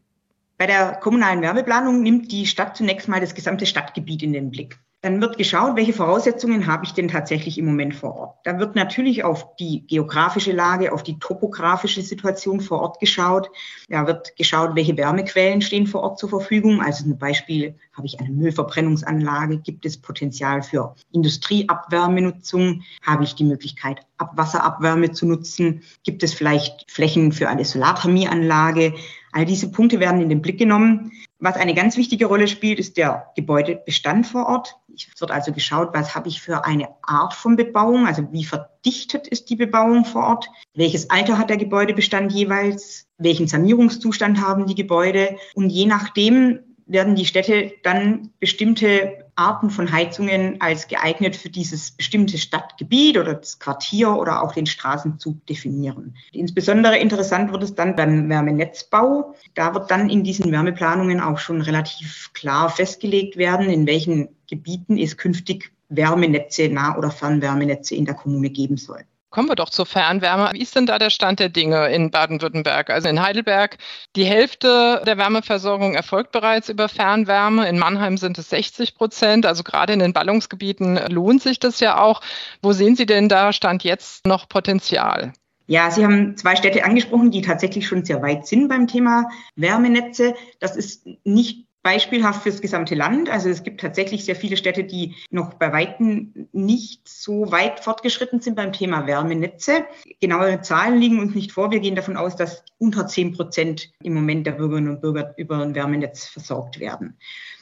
Bei 0.58 0.66
der 0.66 0.94
kommunalen 0.94 1.42
Wärmeplanung 1.42 2.02
nimmt 2.02 2.32
die 2.32 2.46
Stadt 2.46 2.78
zunächst 2.78 3.10
mal 3.10 3.20
das 3.20 3.36
gesamte 3.36 3.66
Stadtgebiet 3.66 4.24
in 4.24 4.32
den 4.32 4.50
Blick. 4.50 4.80
Dann 5.04 5.20
wird 5.20 5.40
geschaut, 5.40 5.76
welche 5.78 5.94
Voraussetzungen 5.94 6.68
habe 6.68 6.86
ich 6.86 6.94
denn 6.94 7.08
tatsächlich 7.08 7.58
im 7.58 7.66
Moment 7.66 7.96
vor 7.96 8.16
Ort. 8.16 8.36
Da 8.44 8.60
wird 8.60 8.76
natürlich 8.76 9.24
auf 9.24 9.56
die 9.56 9.88
geografische 9.88 10.52
Lage, 10.52 10.94
auf 10.94 11.02
die 11.02 11.18
topografische 11.18 12.04
Situation 12.04 12.62
vor 12.62 12.82
Ort 12.82 13.00
geschaut. 13.00 13.50
Da 13.90 14.06
wird 14.06 14.36
geschaut, 14.36 14.76
welche 14.76 14.96
Wärmequellen 14.96 15.64
stehen 15.64 15.88
vor 15.88 16.04
Ort 16.04 16.20
zur 16.20 16.30
Verfügung. 16.30 16.82
Also 16.84 17.04
zum 17.04 17.18
Beispiel 17.18 17.76
habe 17.94 18.06
ich 18.06 18.20
eine 18.20 18.30
Müllverbrennungsanlage, 18.30 19.58
gibt 19.58 19.88
es 19.88 19.98
Potenzial 19.98 20.62
für 20.62 20.94
Industrieabwärmenutzung, 21.12 22.84
habe 23.02 23.24
ich 23.24 23.34
die 23.34 23.44
Möglichkeit, 23.44 24.06
Abwasserabwärme 24.20 25.14
zu 25.14 25.26
nutzen, 25.26 25.82
gibt 26.04 26.22
es 26.22 26.36
vielleicht 26.36 26.92
Flächen 26.92 27.32
für 27.32 27.50
eine 27.50 27.66
Solarthermieanlage. 27.66 28.94
All 29.32 29.46
diese 29.46 29.72
Punkte 29.72 30.00
werden 30.00 30.22
in 30.22 30.30
den 30.30 30.44
Blick 30.44 30.60
genommen. 30.60 31.12
Was 31.42 31.56
eine 31.56 31.74
ganz 31.74 31.98
wichtige 31.98 32.28
Rolle 32.28 32.48
spielt, 32.48 32.80
ist 32.80 32.98
der 32.98 33.32
Gebäudebestand 33.36 34.28
vor 34.28 34.46
Ort. 34.46 34.76
Es 34.94 35.08
wird 35.20 35.32
also 35.32 35.52
geschaut, 35.52 35.90
was 35.92 36.14
habe 36.14 36.30
ich 36.30 36.40
für 36.40 36.66
eine 36.66 36.90
Art 37.02 37.34
von 37.34 37.56
Bebauung, 37.56 38.06
also 38.06 38.32
wie 38.32 38.44
verdichtet 38.44 39.28
ist 39.28 39.50
die 39.50 39.56
Bebauung 39.56 40.06
vor 40.06 40.24
Ort, 40.24 40.50
welches 40.76 41.10
Alter 41.10 41.40
hat 41.40 41.50
der 41.50 41.58
Gebäudebestand 41.58 42.32
jeweils, 42.32 43.08
welchen 43.18 43.48
Sanierungszustand 43.48 44.40
haben 44.40 44.68
die 44.68 44.76
Gebäude? 44.76 45.36
Und 45.56 45.72
je 45.72 45.88
nachdem 45.88 46.60
werden 46.86 47.16
die 47.16 47.26
Städte 47.26 47.74
dann 47.82 48.30
bestimmte 48.40 49.21
Arten 49.36 49.70
von 49.70 49.92
Heizungen 49.92 50.60
als 50.60 50.88
geeignet 50.88 51.36
für 51.36 51.50
dieses 51.50 51.92
bestimmte 51.92 52.38
Stadtgebiet 52.38 53.18
oder 53.18 53.36
das 53.36 53.60
Quartier 53.60 54.16
oder 54.16 54.44
auch 54.44 54.54
den 54.54 54.66
Straßenzug 54.66 55.46
definieren. 55.46 56.16
Insbesondere 56.32 56.98
interessant 56.98 57.52
wird 57.52 57.64
es 57.64 57.76
dann 57.76 57.96
beim 57.96 58.30
Wärmenetzbau. 58.30 59.36
Da 59.54 59.74
wird 59.74 59.90
dann 59.90 60.10
in 60.10 60.24
diesen 60.24 60.52
Wärmeplanungen 60.52 61.20
auch 61.22 61.38
schon 61.38 61.62
relativ 61.62 62.32
klar 62.34 62.70
festgelegt 62.70 63.38
werden, 63.38 63.70
in 63.70 63.88
welchen 63.88 64.30
Gebieten 64.48 64.98
es 64.98 65.18
künftig 65.18 65.72
Wärmenetze, 65.90 66.70
Nah- 66.70 66.98
oder 66.98 67.12
Fernwärmenetze 67.12 67.96
in 67.96 68.06
der 68.06 68.16
Kommune 68.16 68.50
geben 68.50 68.78
soll. 68.78 69.06
Kommen 69.32 69.48
wir 69.48 69.56
doch 69.56 69.70
zur 69.70 69.86
Fernwärme. 69.86 70.50
Wie 70.52 70.62
ist 70.62 70.76
denn 70.76 70.86
da 70.86 71.00
der 71.00 71.10
Stand 71.10 71.40
der 71.40 71.48
Dinge 71.48 71.88
in 71.88 72.12
Baden-Württemberg? 72.12 72.90
Also 72.90 73.08
in 73.08 73.22
Heidelberg, 73.22 73.78
die 74.18 74.26
Hälfte 74.26 75.02
der 75.08 75.18
Wärmeversorgung 75.18 75.96
erfolgt 75.96 76.34
bereits 76.34 76.68
über 76.68 76.90
Fernwärme. 76.90 77.68
In 77.70 77.80
Mannheim 77.80 78.18
sind 78.18 78.38
es 78.38 78.50
60 78.50 78.96
Prozent. 78.96 79.46
Also 79.46 79.64
gerade 79.64 79.94
in 79.94 80.00
den 80.00 80.12
Ballungsgebieten 80.12 81.00
lohnt 81.08 81.42
sich 81.42 81.60
das 81.60 81.80
ja 81.80 82.02
auch. 82.02 82.20
Wo 82.62 82.74
sehen 82.74 82.98
Sie 82.98 83.06
denn 83.06 83.30
da 83.30 83.54
Stand 83.54 83.86
jetzt 83.86 84.28
noch 84.28 84.50
Potenzial? 84.50 85.32
Ja, 85.68 85.90
Sie 85.90 86.04
haben 86.04 86.36
zwei 86.36 86.58
Städte 86.58 86.84
angesprochen, 86.84 87.32
die 87.32 87.42
tatsächlich 87.42 87.88
schon 87.88 88.04
sehr 88.04 88.22
weit 88.22 88.46
sind 88.46 88.68
beim 88.68 88.88
Thema 88.88 89.30
Wärmenetze. 89.56 90.36
Das 90.60 90.76
ist 90.76 91.08
nicht 91.24 91.68
beispielhaft 91.84 92.44
fürs 92.44 92.62
gesamte 92.62 92.96
Land. 92.96 93.30
Also 93.30 93.50
es 93.50 93.64
gibt 93.64 93.82
tatsächlich 93.82 94.26
sehr 94.26 94.36
viele 94.36 94.58
Städte, 94.58 94.84
die 94.84 95.16
noch 95.32 95.56
bei 95.56 95.74
Weitem 95.74 96.48
nicht 96.52 97.08
so 97.08 97.52
weit 97.52 97.80
fortgeschritten 97.80 98.40
sind 98.40 98.56
beim 98.56 98.72
Thema 98.72 99.08
Wärmenetze. 99.08 99.86
Genauere 100.20 100.62
Zahlen 100.62 101.00
liegen 101.00 101.20
uns 101.20 101.34
nicht 101.34 101.52
vor. 101.52 101.72
Wir 101.72 101.80
gehen 101.80 101.96
davon 101.96 102.18
aus, 102.18 102.36
dass 102.36 102.64
unter 102.78 103.08
10 103.08 103.34
Prozent 103.34 103.90
im 104.04 104.14
Moment 104.14 104.46
der 104.46 104.54
Bürgerinnen 104.54 104.90
und 104.90 105.02
Bürger 105.02 105.34
über 105.38 105.58
ein 105.58 105.74
Wärmenetz 105.76 106.26
versorgt 106.26 106.80
werden. 106.80 107.18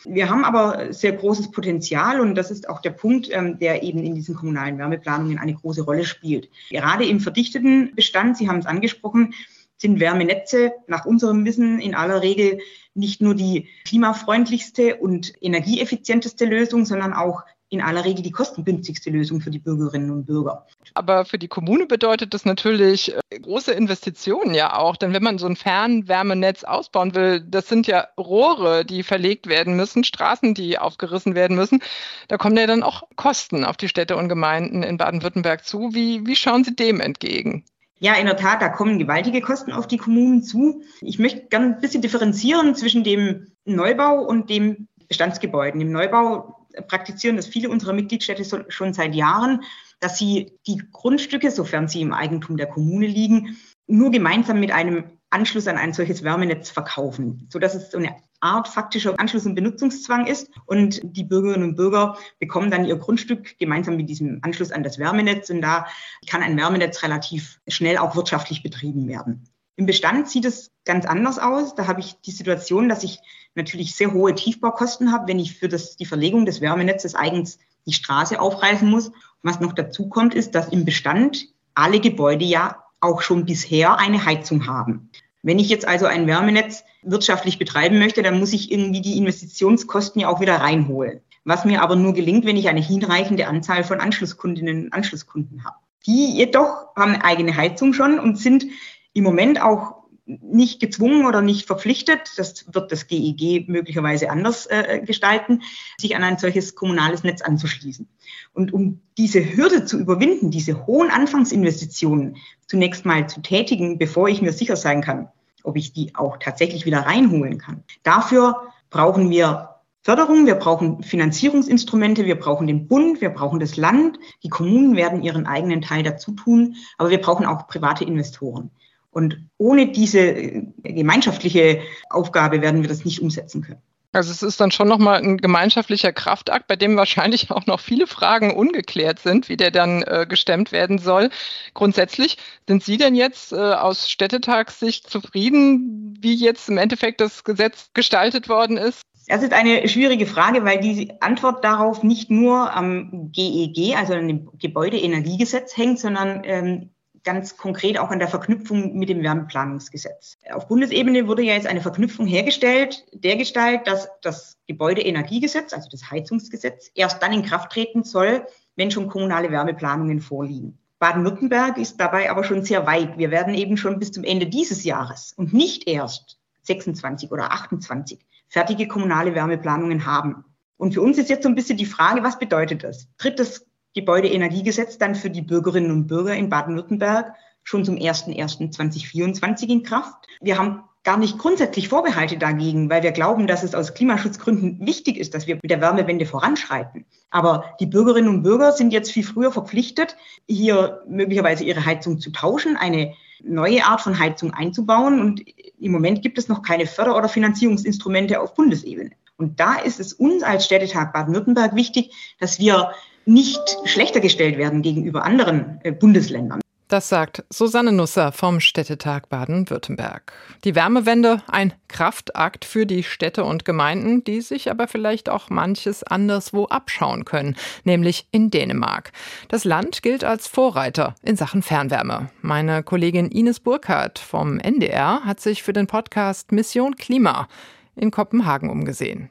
Wir 0.05 0.29
haben 0.29 0.45
aber 0.45 0.93
sehr 0.93 1.11
großes 1.11 1.51
Potenzial 1.51 2.21
und 2.21 2.35
das 2.35 2.51
ist 2.51 2.69
auch 2.69 2.81
der 2.81 2.91
Punkt, 2.91 3.29
ähm, 3.31 3.59
der 3.59 3.83
eben 3.83 3.99
in 4.03 4.15
diesen 4.15 4.35
kommunalen 4.35 4.77
Wärmeplanungen 4.77 5.37
eine 5.37 5.53
große 5.53 5.83
Rolle 5.83 6.05
spielt. 6.05 6.49
Gerade 6.69 7.05
im 7.05 7.19
verdichteten 7.19 7.93
Bestand, 7.95 8.37
Sie 8.37 8.47
haben 8.47 8.59
es 8.59 8.65
angesprochen, 8.65 9.33
sind 9.79 9.99
Wärmenetze 9.99 10.73
nach 10.87 11.05
unserem 11.05 11.45
Wissen 11.45 11.79
in 11.79 11.95
aller 11.95 12.21
Regel 12.21 12.59
nicht 12.93 13.21
nur 13.21 13.33
die 13.33 13.69
klimafreundlichste 13.85 14.97
und 14.97 15.33
energieeffizienteste 15.41 16.45
Lösung, 16.45 16.85
sondern 16.85 17.13
auch 17.13 17.43
in 17.71 17.81
aller 17.81 18.03
Regel 18.03 18.23
die 18.23 18.31
kostengünstigste 18.31 19.11
Lösung 19.11 19.41
für 19.41 19.51
die 19.51 19.59
Bürgerinnen 19.59 20.09
und 20.09 20.25
Bürger. 20.25 20.65
Aber 20.95 21.23
für 21.23 21.37
die 21.37 21.47
Kommune 21.47 21.85
bedeutet 21.85 22.33
das 22.33 22.43
natürlich 22.43 23.13
äh, 23.13 23.39
große 23.39 23.71
Investitionen 23.71 24.55
ja 24.55 24.75
auch. 24.75 24.97
Denn 24.97 25.13
wenn 25.13 25.21
man 25.21 25.37
so 25.37 25.45
ein 25.45 25.55
Fernwärmenetz 25.55 26.63
ausbauen 26.63 27.13
will, 27.13 27.41
das 27.41 27.67
sind 27.67 27.85
ja 27.85 28.07
Rohre, 28.17 28.85
die 28.85 29.03
verlegt 29.03 29.47
werden 29.47 29.75
müssen, 29.75 30.03
Straßen, 30.03 30.55
die 30.55 30.79
aufgerissen 30.79 31.35
werden 31.35 31.55
müssen. 31.55 31.81
Da 32.27 32.37
kommen 32.37 32.57
ja 32.57 32.65
dann 32.65 32.81
auch 32.81 33.03
Kosten 33.15 33.63
auf 33.63 33.77
die 33.77 33.87
Städte 33.87 34.17
und 34.17 34.29
Gemeinden 34.29 34.81
in 34.81 34.97
Baden-Württemberg 34.97 35.63
zu. 35.63 35.93
Wie, 35.93 36.25
wie 36.25 36.35
schauen 36.35 36.63
Sie 36.63 36.75
dem 36.75 36.99
entgegen? 36.99 37.65
Ja, 37.99 38.13
in 38.15 38.25
der 38.25 38.37
Tat, 38.37 38.61
da 38.61 38.69
kommen 38.69 38.97
gewaltige 38.97 39.41
Kosten 39.41 39.73
auf 39.73 39.87
die 39.87 39.97
Kommunen 39.97 40.41
zu. 40.41 40.83
Ich 41.01 41.19
möchte 41.19 41.47
gerne 41.47 41.65
ein 41.67 41.81
bisschen 41.81 42.01
differenzieren 42.01 42.73
zwischen 42.75 43.03
dem 43.03 43.47
Neubau 43.65 44.23
und 44.23 44.49
dem 44.49 44.87
Bestandsgebäuden. 45.09 45.81
Im 45.81 45.91
Neubau 45.91 46.65
praktizieren 46.87 47.35
das 47.35 47.47
viele 47.47 47.69
unserer 47.69 47.93
Mitgliedstädte 47.93 48.65
schon 48.69 48.93
seit 48.93 49.15
Jahren, 49.15 49.63
dass 49.99 50.17
sie 50.17 50.53
die 50.65 50.81
Grundstücke, 50.91 51.51
sofern 51.51 51.89
sie 51.89 52.01
im 52.01 52.13
Eigentum 52.13 52.55
der 52.55 52.67
Kommune 52.67 53.07
liegen, 53.07 53.57
nur 53.85 54.11
gemeinsam 54.11 54.59
mit 54.61 54.71
einem 54.71 55.18
Anschluss 55.31 55.67
an 55.67 55.77
ein 55.77 55.93
solches 55.93 56.23
Wärmenetz 56.23 56.69
verkaufen, 56.69 57.47
sodass 57.49 57.75
es 57.75 57.91
so 57.91 57.97
eine 57.97 58.15
Art 58.39 58.67
faktischer 58.67 59.19
Anschluss- 59.19 59.45
und 59.45 59.55
Benutzungszwang 59.55 60.25
ist. 60.25 60.49
Und 60.65 61.01
die 61.03 61.23
Bürgerinnen 61.23 61.69
und 61.69 61.75
Bürger 61.75 62.17
bekommen 62.39 62.71
dann 62.71 62.85
ihr 62.85 62.95
Grundstück 62.95 63.57
gemeinsam 63.59 63.97
mit 63.97 64.09
diesem 64.09 64.39
Anschluss 64.41 64.71
an 64.71 64.83
das 64.83 64.97
Wärmenetz. 64.97 65.49
Und 65.49 65.61
da 65.61 65.87
kann 66.27 66.41
ein 66.41 66.57
Wärmenetz 66.57 67.03
relativ 67.03 67.59
schnell 67.67 67.97
auch 67.97 68.15
wirtschaftlich 68.15 68.63
betrieben 68.63 69.07
werden. 69.07 69.47
Im 69.75 69.85
Bestand 69.85 70.29
sieht 70.29 70.45
es 70.45 70.71
ganz 70.83 71.05
anders 71.05 71.39
aus. 71.39 71.75
Da 71.75 71.87
habe 71.87 72.01
ich 72.01 72.19
die 72.21 72.31
Situation, 72.31 72.89
dass 72.89 73.03
ich 73.03 73.19
natürlich 73.55 73.95
sehr 73.95 74.13
hohe 74.13 74.35
Tiefbaukosten 74.35 75.11
habe, 75.13 75.27
wenn 75.27 75.39
ich 75.39 75.57
für 75.57 75.69
das, 75.69 75.95
die 75.95 76.05
Verlegung 76.05 76.45
des 76.45 76.59
Wärmenetzes 76.59 77.15
eigens 77.15 77.59
die 77.85 77.93
Straße 77.93 78.39
aufreißen 78.39 78.89
muss. 78.89 79.11
Was 79.41 79.59
noch 79.59 79.73
dazu 79.73 80.09
kommt, 80.09 80.33
ist, 80.33 80.53
dass 80.55 80.69
im 80.69 80.85
Bestand 80.85 81.47
alle 81.75 82.01
Gebäude 82.01 82.43
ja 82.43 82.83
auch 83.01 83.21
schon 83.21 83.45
bisher 83.45 83.97
eine 83.97 84.25
Heizung 84.25 84.67
haben. 84.67 85.09
Wenn 85.41 85.59
ich 85.59 85.69
jetzt 85.69 85.87
also 85.87 86.05
ein 86.05 86.27
Wärmenetz 86.27 86.83
wirtschaftlich 87.01 87.57
betreiben 87.57 87.97
möchte, 87.97 88.23
dann 88.23 88.39
muss 88.39 88.53
ich 88.53 88.71
irgendwie 88.71 89.01
die 89.01 89.17
Investitionskosten 89.17 90.21
ja 90.21 90.27
auch 90.27 90.41
wieder 90.41 90.57
reinholen. 90.57 91.21
Was 91.45 91.65
mir 91.65 91.81
aber 91.81 91.95
nur 91.95 92.13
gelingt, 92.13 92.45
wenn 92.45 92.57
ich 92.57 92.67
eine 92.67 92.81
hinreichende 92.81 93.47
Anzahl 93.47 93.83
von 93.83 94.01
Anschlusskundinnen 94.01 94.85
und 94.85 94.93
Anschlusskunden 94.93 95.63
habe. 95.63 95.77
Die 96.05 96.35
jedoch 96.35 96.87
haben 96.95 97.15
eigene 97.15 97.55
Heizung 97.55 97.93
schon 97.93 98.19
und 98.19 98.37
sind 98.37 98.65
im 99.13 99.23
Moment 99.23 99.61
auch 99.61 99.98
nicht 100.41 100.79
gezwungen 100.79 101.25
oder 101.25 101.41
nicht 101.41 101.65
verpflichtet, 101.65 102.31
das 102.37 102.65
wird 102.71 102.91
das 102.91 103.07
GEG 103.07 103.41
e 103.41 103.65
möglicherweise 103.67 104.29
anders 104.29 104.67
äh, 104.67 105.01
gestalten, 105.03 105.63
sich 105.97 106.15
an 106.15 106.23
ein 106.23 106.37
solches 106.37 106.75
kommunales 106.75 107.23
Netz 107.23 107.41
anzuschließen. 107.41 108.07
Und 108.53 108.71
um 108.71 109.01
diese 109.17 109.55
Hürde 109.55 109.85
zu 109.85 109.97
überwinden, 109.97 110.51
diese 110.51 110.85
hohen 110.85 111.09
Anfangsinvestitionen 111.09 112.37
zunächst 112.67 113.05
mal 113.05 113.27
zu 113.27 113.41
tätigen, 113.41 113.97
bevor 113.97 114.29
ich 114.29 114.41
mir 114.41 114.53
sicher 114.53 114.75
sein 114.75 115.01
kann, 115.01 115.29
ob 115.63 115.75
ich 115.77 115.93
die 115.93 116.13
auch 116.15 116.37
tatsächlich 116.37 116.85
wieder 116.85 116.99
reinholen 116.99 117.57
kann. 117.57 117.83
Dafür 118.03 118.55
brauchen 118.91 119.31
wir 119.31 119.69
Förderung, 120.01 120.45
wir 120.45 120.55
brauchen 120.55 121.03
Finanzierungsinstrumente, 121.03 122.25
wir 122.25 122.39
brauchen 122.39 122.67
den 122.67 122.87
Bund, 122.87 123.19
wir 123.19 123.29
brauchen 123.29 123.59
das 123.59 123.77
Land. 123.77 124.17
Die 124.43 124.49
Kommunen 124.49 124.95
werden 124.95 125.23
ihren 125.23 125.45
eigenen 125.45 125.81
Teil 125.81 126.03
dazu 126.03 126.31
tun, 126.31 126.75
aber 126.97 127.09
wir 127.09 127.19
brauchen 127.19 127.45
auch 127.45 127.67
private 127.67 128.05
Investoren. 128.05 128.71
Und 129.11 129.49
ohne 129.57 129.91
diese 129.91 130.19
äh, 130.19 130.63
gemeinschaftliche 130.83 131.81
Aufgabe 132.09 132.61
werden 132.61 132.81
wir 132.81 132.89
das 132.89 133.05
nicht 133.05 133.21
umsetzen 133.21 133.61
können. 133.61 133.81
Also 134.11 134.31
es 134.31 134.41
ist 134.41 134.59
dann 134.59 134.71
schon 134.71 134.87
nochmal 134.87 135.21
ein 135.21 135.37
gemeinschaftlicher 135.37 136.11
Kraftakt, 136.11 136.65
bei 136.65 136.75
dem 136.75 136.95
wahrscheinlich 136.97 137.51
auch 137.51 137.67
noch 137.67 137.79
viele 137.79 138.07
Fragen 138.07 138.55
ungeklärt 138.55 139.19
sind, 139.19 139.49
wie 139.49 139.57
der 139.57 139.69
dann 139.69 140.01
äh, 140.01 140.25
gestemmt 140.27 140.71
werden 140.71 140.97
soll. 140.97 141.29
Grundsätzlich 141.75 142.37
sind 142.67 142.83
Sie 142.83 142.97
denn 142.97 143.13
jetzt 143.13 143.53
äh, 143.53 143.55
aus 143.55 144.09
Städtetagssicht 144.09 145.07
zufrieden, 145.07 146.17
wie 146.19 146.33
jetzt 146.33 146.69
im 146.69 146.79
Endeffekt 146.79 147.21
das 147.21 147.43
Gesetz 147.43 147.91
gestaltet 147.93 148.49
worden 148.49 148.77
ist? 148.77 149.03
Das 149.27 149.43
ist 149.43 149.53
eine 149.53 149.87
schwierige 149.87 150.25
Frage, 150.25 150.65
weil 150.65 150.79
die 150.79 151.11
Antwort 151.21 151.63
darauf 151.63 152.01
nicht 152.01 152.31
nur 152.31 152.75
am 152.75 153.31
GEG, 153.31 153.77
e 153.77 153.95
also 153.95 154.15
an 154.15 154.27
dem 154.27 154.49
Gebäudeenergiegesetz 154.57 155.77
hängt, 155.77 155.99
sondern 155.99 156.41
ähm, 156.45 156.89
ganz 157.23 157.57
konkret 157.57 157.99
auch 157.99 158.09
an 158.09 158.19
der 158.19 158.27
Verknüpfung 158.27 158.97
mit 158.97 159.09
dem 159.09 159.23
Wärmeplanungsgesetz. 159.23 160.37
Auf 160.51 160.67
Bundesebene 160.67 161.27
wurde 161.27 161.43
ja 161.43 161.53
jetzt 161.53 161.67
eine 161.67 161.81
Verknüpfung 161.81 162.27
hergestellt, 162.27 163.05
dergestalt, 163.13 163.87
dass 163.87 164.09
das 164.21 164.57
Gebäudeenergiegesetz, 164.67 165.73
also 165.73 165.89
das 165.89 166.09
Heizungsgesetz, 166.09 166.91
erst 166.95 167.21
dann 167.21 167.33
in 167.33 167.43
Kraft 167.43 167.71
treten 167.71 168.03
soll, 168.03 168.45
wenn 168.75 168.91
schon 168.91 169.07
kommunale 169.07 169.51
Wärmeplanungen 169.51 170.21
vorliegen. 170.21 170.77
Baden-Württemberg 170.99 171.77
ist 171.77 171.97
dabei 171.99 172.29
aber 172.29 172.43
schon 172.43 172.63
sehr 172.63 172.85
weit. 172.85 173.17
Wir 173.17 173.31
werden 173.31 173.53
eben 173.53 173.77
schon 173.77 173.99
bis 173.99 174.11
zum 174.11 174.23
Ende 174.23 174.47
dieses 174.47 174.83
Jahres 174.83 175.33
und 175.35 175.53
nicht 175.53 175.87
erst 175.87 176.39
26 176.63 177.31
oder 177.31 177.51
28 177.51 178.19
fertige 178.49 178.87
kommunale 178.87 179.33
Wärmeplanungen 179.33 180.05
haben. 180.05 180.43
Und 180.77 180.93
für 180.93 181.01
uns 181.01 181.17
ist 181.17 181.29
jetzt 181.29 181.43
so 181.43 181.49
ein 181.49 181.55
bisschen 181.55 181.77
die 181.77 181.85
Frage, 181.85 182.23
was 182.23 182.39
bedeutet 182.39 182.83
das? 182.83 183.07
Tritt 183.17 183.39
das 183.39 183.65
Gebäudeenergiegesetz 183.93 184.97
dann 184.97 185.15
für 185.15 185.29
die 185.29 185.41
Bürgerinnen 185.41 185.91
und 185.91 186.07
Bürger 186.07 186.35
in 186.35 186.49
Baden-Württemberg 186.49 187.33
schon 187.63 187.85
zum 187.85 187.95
01.01.2024 187.95 189.69
in 189.69 189.83
Kraft. 189.83 190.27
Wir 190.41 190.57
haben 190.57 190.83
gar 191.03 191.17
nicht 191.17 191.37
grundsätzlich 191.37 191.89
Vorbehalte 191.89 192.37
dagegen, 192.37 192.89
weil 192.89 193.03
wir 193.03 193.11
glauben, 193.11 193.47
dass 193.47 193.63
es 193.63 193.73
aus 193.73 193.93
Klimaschutzgründen 193.93 194.85
wichtig 194.85 195.17
ist, 195.17 195.33
dass 195.33 195.47
wir 195.47 195.55
mit 195.55 195.71
der 195.71 195.81
Wärmewende 195.81 196.25
voranschreiten. 196.25 197.05
Aber 197.31 197.75
die 197.79 197.85
Bürgerinnen 197.85 198.29
und 198.29 198.43
Bürger 198.43 198.73
sind 198.73 198.91
jetzt 198.91 199.11
viel 199.11 199.23
früher 199.23 199.51
verpflichtet, 199.51 200.17
hier 200.47 201.03
möglicherweise 201.07 201.63
ihre 201.63 201.85
Heizung 201.85 202.19
zu 202.19 202.31
tauschen, 202.31 202.75
eine 202.75 203.13
neue 203.41 203.85
Art 203.85 204.01
von 204.01 204.19
Heizung 204.19 204.53
einzubauen. 204.53 205.21
Und 205.21 205.43
im 205.79 205.91
Moment 205.91 206.21
gibt 206.21 206.37
es 206.37 206.47
noch 206.47 206.61
keine 206.61 206.85
Förder- 206.85 207.15
oder 207.15 207.29
Finanzierungsinstrumente 207.29 208.41
auf 208.41 208.53
Bundesebene. 208.53 209.11
Und 209.37 209.59
da 209.59 209.75
ist 209.75 209.99
es 210.01 210.11
uns 210.11 210.43
als 210.43 210.65
Städtetag 210.65 211.13
Baden-Württemberg 211.13 211.75
wichtig, 211.75 212.11
dass 212.39 212.59
wir 212.59 212.91
nicht 213.29 213.77
schlechter 213.85 214.19
gestellt 214.19 214.57
werden 214.57 214.81
gegenüber 214.81 215.23
anderen 215.23 215.79
äh, 215.83 215.91
Bundesländern. 215.91 216.59
Das 216.89 217.07
sagt 217.07 217.43
Susanne 217.51 217.91
Nusser 217.91 218.31
vom 218.31 218.59
Städtetag 218.59 219.29
Baden-Württemberg. 219.29 220.33
Die 220.63 220.73
Wärmewende 220.73 221.43
ein 221.47 221.73
Kraftakt 221.87 222.65
für 222.65 222.87
die 222.87 223.03
Städte 223.03 223.43
und 223.43 223.63
Gemeinden, 223.63 224.23
die 224.23 224.41
sich 224.41 224.71
aber 224.71 224.87
vielleicht 224.87 225.29
auch 225.29 225.51
manches 225.51 226.01
anderswo 226.01 226.65
abschauen 226.65 227.25
können, 227.25 227.55
nämlich 227.83 228.25
in 228.31 228.49
Dänemark. 228.49 229.11
Das 229.49 229.65
Land 229.65 230.01
gilt 230.01 230.23
als 230.23 230.47
Vorreiter 230.47 231.13
in 231.21 231.35
Sachen 231.35 231.61
Fernwärme. 231.61 232.31
Meine 232.41 232.81
Kollegin 232.81 233.29
Ines 233.29 233.59
Burkhardt 233.59 234.17
vom 234.17 234.57
NDR 234.57 235.23
hat 235.25 235.39
sich 235.39 235.61
für 235.61 235.73
den 235.73 235.85
Podcast 235.85 236.51
Mission 236.51 236.95
Klima 236.95 237.47
in 237.95 238.09
Kopenhagen 238.09 238.71
umgesehen. 238.71 239.29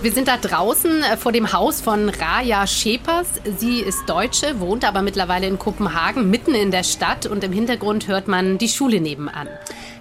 Wir 0.00 0.12
sind 0.12 0.28
da 0.28 0.36
draußen 0.36 1.02
äh, 1.02 1.16
vor 1.16 1.32
dem 1.32 1.52
Haus 1.52 1.80
von 1.80 2.08
Raja 2.08 2.68
Schepers. 2.68 3.26
Sie 3.58 3.80
ist 3.80 4.08
Deutsche, 4.08 4.60
wohnt 4.60 4.86
aber 4.86 5.02
mittlerweile 5.02 5.48
in 5.48 5.58
Kopenhagen, 5.58 6.30
mitten 6.30 6.54
in 6.54 6.70
der 6.70 6.84
Stadt. 6.84 7.26
Und 7.26 7.42
im 7.42 7.50
Hintergrund 7.50 8.06
hört 8.06 8.28
man 8.28 8.58
die 8.58 8.68
Schule 8.68 9.00
nebenan. 9.00 9.48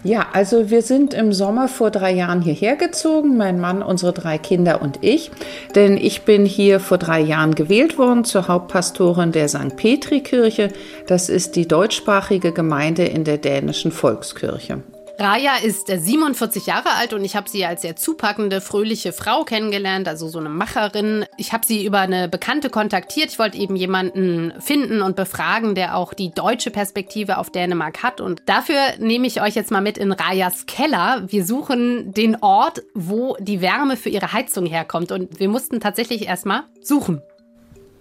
Ja, 0.03 0.27
also 0.33 0.69
wir 0.69 0.83
sind 0.83 1.15
im 1.15 1.33
Sommer 1.33 1.67
vor 1.67 1.89
drei 1.89 2.11
Jahren 2.13 2.43
hierher 2.43 2.75
gezogen, 2.75 3.37
mein 3.37 3.59
Mann, 3.59 3.81
unsere 3.81 4.13
drei 4.13 4.37
Kinder 4.37 4.83
und 4.83 4.99
ich. 5.01 5.31
Denn 5.73 5.97
ich 5.97 6.21
bin 6.21 6.45
hier 6.45 6.79
vor 6.79 6.99
drei 6.99 7.19
Jahren 7.19 7.55
gewählt 7.55 7.97
worden 7.97 8.23
zur 8.23 8.47
Hauptpastorin 8.47 9.31
der 9.31 9.49
St. 9.49 9.75
Petri 9.77 10.21
Kirche. 10.21 10.69
Das 11.07 11.27
ist 11.27 11.55
die 11.55 11.67
deutschsprachige 11.67 12.51
Gemeinde 12.51 13.05
in 13.05 13.23
der 13.23 13.39
dänischen 13.39 13.91
Volkskirche. 13.91 14.83
Raya 15.19 15.55
ist 15.63 15.87
47 15.87 16.67
Jahre 16.67 16.91
alt 16.91 17.13
und 17.13 17.25
ich 17.25 17.35
habe 17.35 17.49
sie 17.49 17.65
als 17.65 17.81
sehr 17.81 17.95
zupackende, 17.95 18.61
fröhliche 18.61 19.13
Frau 19.13 19.45
kennengelernt, 19.45 20.07
also 20.07 20.27
so 20.27 20.37
eine 20.37 20.49
Macherin. 20.49 21.25
Ich 21.37 21.53
habe 21.53 21.65
sie 21.65 21.83
über 21.83 21.99
eine 21.99 22.29
Bekannte 22.29 22.69
kontaktiert. 22.69 23.31
Ich 23.31 23.39
wollte 23.39 23.57
eben 23.57 23.75
jemanden 23.75 24.53
finden 24.59 25.01
und 25.01 25.15
befragen, 25.15 25.73
der 25.73 25.97
auch 25.97 26.13
die 26.13 26.31
deutsche 26.31 26.69
Perspektive 26.69 27.39
auf 27.39 27.49
Dänemark 27.49 28.03
hat. 28.03 28.21
Und 28.21 28.43
dafür 28.45 28.77
nehme 28.99 29.25
ich 29.25 29.41
euch 29.41 29.55
jetzt 29.55 29.71
mal 29.71 29.81
mit 29.81 29.97
in 29.97 30.11
Rayas 30.11 30.67
Keller. 30.67 31.23
Wir 31.25 31.43
suchen 31.43 32.13
den 32.13 32.35
Ort, 32.43 32.83
wo 32.93 33.35
die 33.39 33.59
Wärme 33.59 33.97
für 33.97 34.09
ihre 34.09 34.33
Heizung 34.33 34.67
herkommt. 34.67 35.11
Und 35.11 35.39
wir 35.39 35.49
mussten 35.49 35.79
tatsächlich 35.79 36.27
erstmal 36.27 36.65
suchen. 36.83 37.23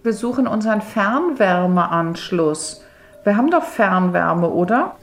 Wir 0.03 0.13
suchen 0.13 0.45
unseren 0.45 0.81
Fernwärmeanschluss. 0.81 2.83
Wir 3.23 3.35
haben 3.35 3.49
doch 3.49 3.63
Fernwärme, 3.63 4.49
oder? 4.49 4.97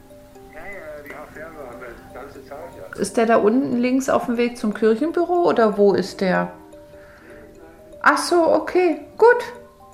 Ist 2.96 3.16
der 3.16 3.26
da 3.26 3.36
unten 3.36 3.76
links 3.76 4.08
auf 4.08 4.26
dem 4.26 4.36
Weg 4.36 4.56
zum 4.56 4.72
Kirchenbüro 4.72 5.48
oder 5.48 5.76
wo 5.76 5.94
ist 5.94 6.20
der? 6.20 6.52
Ach 8.00 8.18
so, 8.18 8.52
okay, 8.52 9.00
gut, 9.18 9.42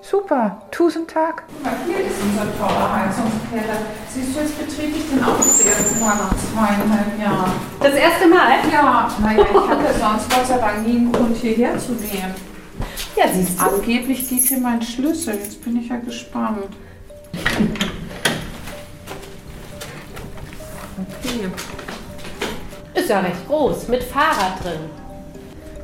super, 0.03 0.61
tausend 0.71 1.09
Tag. 1.11 1.45
Hier 1.87 2.01
ist 2.01 2.17
unser 2.23 2.45
toller 2.59 2.95
Heizungskeller. 2.95 3.79
Siehst 4.13 4.37
du, 4.37 4.41
jetzt 4.41 4.59
betrete 4.59 4.99
ich 4.99 5.09
den 5.09 5.25
auch 5.25 5.39
das 5.39 5.61
erste 5.61 6.01
Mal 6.01 6.15
nach 6.17 6.35
zweieinhalb 6.37 7.19
Jahren. 7.19 7.53
Das 7.81 7.95
erste 7.95 8.27
Mal? 8.27 8.59
Ja, 8.71 9.11
naja, 9.23 9.47
ich 9.49 9.69
hatte 9.69 9.99
sonst 9.99 10.29
Gott 10.29 10.47
sei 10.47 10.59
Dank 10.59 10.87
nie 10.87 10.97
einen 10.97 11.13
Grund 11.13 11.37
hierher 11.37 11.79
zu 11.79 11.95
gehen. 11.95 12.35
Ja, 13.17 13.29
siehst 13.33 13.59
du. 13.59 13.65
Angeblich 13.65 14.29
geht 14.29 14.43
hier 14.43 14.59
mein 14.59 14.83
Schlüssel, 14.83 15.37
jetzt 15.37 15.65
bin 15.65 15.77
ich 15.79 15.89
ja 15.89 15.97
gespannt. 15.97 16.77
Okay. 21.23 21.49
Ist 23.11 23.15
ja 23.17 23.21
recht 23.23 23.49
groß, 23.49 23.89
mit 23.89 24.05
Fahrrad 24.05 24.63
drin. 24.63 24.79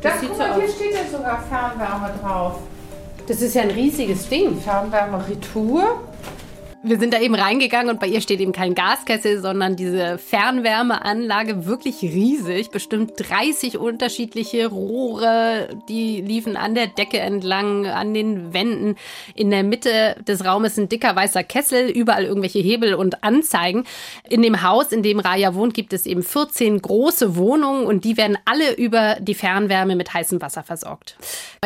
Da, 0.01 0.11
Das 0.11 0.21
sieht 0.21 0.29
guck 0.29 0.39
so 0.39 0.45
mal, 0.45 0.55
hier 0.55 0.65
aus. 0.65 0.75
steht 0.77 0.93
ja 0.95 1.01
sogar 1.11 1.43
Fernwärme 1.51 2.15
drauf. 2.23 2.53
Das 3.27 3.43
ist 3.43 3.53
ja 3.57 3.63
ein 3.63 3.71
riesiges 3.73 4.29
Ding. 4.29 4.61
Fernwärme 4.61 5.25
Retour. 5.29 6.03
Wir 6.89 7.01
sind 7.01 7.13
da 7.13 7.19
eben 7.19 7.35
reingegangen 7.35 7.91
und 7.91 7.99
bei 7.99 8.07
ihr 8.07 8.21
steht 8.21 8.39
eben 8.39 8.53
kein 8.53 8.77
Gaskessel, 8.77 9.41
sondern 9.41 9.75
diese 9.75 10.19
Fernwärmeanlage, 10.19 11.67
wirklich 11.67 12.01
riesig. 12.01 12.71
Bestimmt 12.71 13.15
30 13.17 13.77
unterschiedliche 13.77 14.69
Rohre, 14.69 15.69
die 15.89 16.21
liefen 16.21 16.57
an 16.57 16.77
der 16.77 16.87
Decke 16.87 17.19
entlang, 17.19 17.87
an 17.89 18.15
den 18.15 18.55
Wänden. 18.55 18.95
In 19.35 19.51
der 19.51 19.65
Mitte 19.65 20.15
des 20.29 20.45
Raumes 20.45 20.79
ein 20.79 20.89
dicker 20.89 21.17
weißer 21.17 21.43
Kessel, 21.43 21.91
überall 21.91 22.23
irgendwelche 22.23 22.61
Hebel 22.61 22.95
und 22.95 23.25
Anzeigen. 23.25 23.83
In 24.29 24.43
dem 24.43 24.63
Haus, 24.63 24.93
in 24.93 25.03
dem 25.03 25.19
Raya 25.19 25.57
wohnt, 25.57 25.75
gibt 25.75 25.93
es 25.93 26.07
eben 26.07 26.23
14 26.23 26.81
große 26.81 27.35
Wohnungen 27.35 27.85
und 27.85 28.05
die 28.05 28.17
werden 28.17 28.39
alle 28.45 28.77
über 28.77 29.17
die 29.19 29.35
Fernwärme 29.35 29.97
mit 29.97 30.15
heißem 30.15 30.41
Wasser 30.41 30.63
versorgt. 30.63 31.17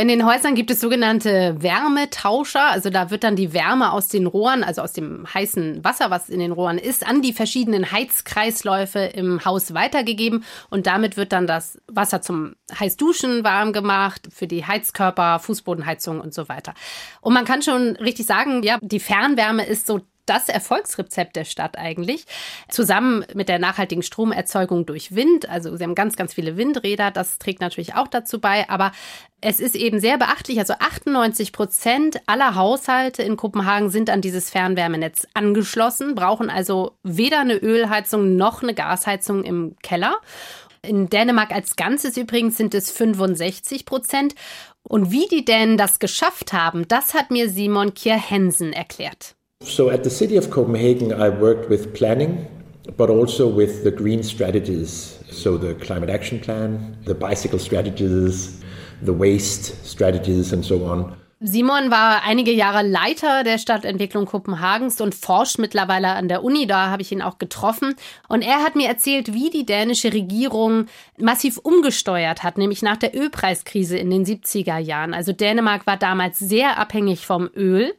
In 0.01 0.09
den 0.09 0.25
Häusern 0.25 0.55
gibt 0.55 0.71
es 0.71 0.81
sogenannte 0.81 1.57
Wärmetauscher, 1.59 2.71
also 2.71 2.89
da 2.89 3.11
wird 3.11 3.23
dann 3.23 3.37
die 3.37 3.53
Wärme 3.53 3.93
aus 3.93 4.09
den 4.09 4.27
Rohren, 4.27 4.65
also 4.65 4.81
aus 4.81 4.95
dem 4.95 5.10
heißen 5.33 5.85
Wasser, 5.85 6.11
was 6.11 6.29
in 6.29 6.41
den 6.41 6.53
Rohren 6.53 6.79
ist, 6.79 7.07
an 7.07 7.23
die 7.23 7.33
verschiedenen 7.33 7.93
Heizkreisläufe 7.93 8.99
im 9.01 9.45
Haus 9.45 9.75
weitergegeben 9.75 10.45
und 10.71 10.87
damit 10.87 11.17
wird 11.17 11.33
dann 11.33 11.47
das 11.47 11.79
Wasser 11.87 12.23
zum 12.23 12.55
Heißduschen 12.79 13.45
warm 13.45 13.73
gemacht, 13.73 14.29
für 14.33 14.47
die 14.47 14.65
Heizkörper, 14.67 15.39
Fußbodenheizung 15.39 16.21
und 16.21 16.35
so 16.35 16.49
weiter. 16.49 16.75
Und 17.21 17.35
man 17.35 17.45
kann 17.45 17.63
schon 17.63 17.97
richtig 17.97 18.27
sagen, 18.27 18.63
ja, 18.63 18.79
die 18.81 19.01
Fernwärme 19.01 19.67
ist 19.67 19.87
so 19.87 20.01
das 20.31 20.49
Erfolgsrezept 20.49 21.35
der 21.35 21.45
Stadt 21.45 21.77
eigentlich. 21.77 22.25
Zusammen 22.69 23.25
mit 23.35 23.49
der 23.49 23.59
nachhaltigen 23.59 24.03
Stromerzeugung 24.03 24.87
durch 24.87 25.15
Wind. 25.15 25.49
Also 25.49 25.77
sie 25.77 25.83
haben 25.83 25.97
ganz, 25.97 26.17
ganz 26.17 26.35
viele 26.35 26.57
Windräder. 26.57 27.11
Das 27.11 27.39
trägt 27.39 27.61
natürlich 27.61 27.95
auch 27.97 28.07
dazu 28.07 28.41
bei. 28.41 28.69
Aber 28.71 28.93
es 29.41 29.59
ist 29.59 29.75
eben 29.75 29.99
sehr 29.99 30.19
beachtlich. 30.19 30.59
Also 30.61 30.75
98 30.75 31.53
Prozent 31.53 32.21
aller 32.27 32.55
Haushalte 32.55 33.25
in 33.25 33.37
Kopenhagen 33.37 33.91
sind 33.91 34.09
an 34.09 34.21
dieses 34.21 34.51
Fernwärmenetz 34.51 35.27
angeschlossen, 35.35 36.15
brauchen 36.15 36.49
also 36.49 36.93
weder 37.03 37.41
eine 37.41 37.57
Ölheizung 37.57 38.37
noch 38.37 38.63
eine 38.63 38.75
Gasheizung 38.75 39.43
im 39.43 39.77
Keller. 39.83 40.17
In 40.83 41.11
Dänemark 41.11 41.53
als 41.53 41.77
Ganzes 41.77 42.17
übrigens 42.17 42.57
sind 42.57 42.75
es 42.75 42.91
65 42.93 43.85
Prozent. 43.85 44.35
Und 44.83 45.11
wie 45.11 45.27
die 45.27 45.45
Dänen 45.45 45.77
das 45.77 45.99
geschafft 45.99 46.53
haben, 46.53 46.89
das 46.89 47.15
hat 47.15 47.31
mir 47.31 47.51
Simon 47.51 47.95
Kier-Hensen 47.95 48.73
erklärt. 48.73 49.35
So 49.63 49.91
at 49.91 50.05
the 50.05 50.11
City 50.11 50.39
of 50.39 50.51
Copenhagen, 50.51 51.13
I 51.13 51.29
worked 51.29 51.69
with 51.69 51.95
planning, 51.95 52.49
but 52.97 53.11
also 53.11 53.47
with 53.47 53.85
the 53.85 53.91
green 53.91 54.23
strategies. 54.23 55.23
So 55.31 55.59
the 55.59 55.75
climate 55.75 56.09
action 56.09 56.41
plan, 56.41 56.97
the 57.05 57.15
bicycle 57.15 57.59
strategies, 57.59 58.65
the 59.03 59.13
waste 59.13 59.85
strategies, 59.85 60.55
and 60.55 60.65
so 60.65 60.87
on. 60.87 61.20
Simon 61.43 61.91
war 61.91 62.23
einige 62.25 62.53
Jahre 62.53 62.87
Leiter 62.87 63.45
der 63.45 63.57
Stadtentwicklung 63.57 64.27
Kopenhagens 64.27 65.01
und 65.01 65.15
forscht 65.15 65.59
mittlerweile 65.59 66.09
an 66.09 66.29
der 66.29 66.45
Uni. 66.45 66.67
Da 66.67 66.91
habe 66.91 67.01
ich 67.01 67.13
ihn 67.13 67.23
auch 67.23 67.39
getroffen. 67.39 67.95
Und 68.29 68.43
er 68.43 68.59
hat 68.59 68.77
mir 68.77 68.89
erzählt, 68.89 69.33
wie 69.33 69.49
die 69.49 69.65
dänische 69.65 70.13
Regierung 70.13 70.85
massiv 71.17 71.57
umgesteuert 71.57 72.43
hat, 72.43 72.59
nämlich 72.59 72.83
nach 72.83 72.99
der 72.99 73.17
Ölpreiskrise 73.17 73.97
in 73.97 74.11
den 74.11 74.27
70er 74.27 74.77
Jahren. 74.77 75.15
Also 75.15 75.33
Dänemark 75.33 75.87
war 75.87 75.97
damals 75.97 76.39
sehr 76.39 76.77
abhängig 76.77 77.25
vom 77.25 77.49
Öl. 77.57 77.95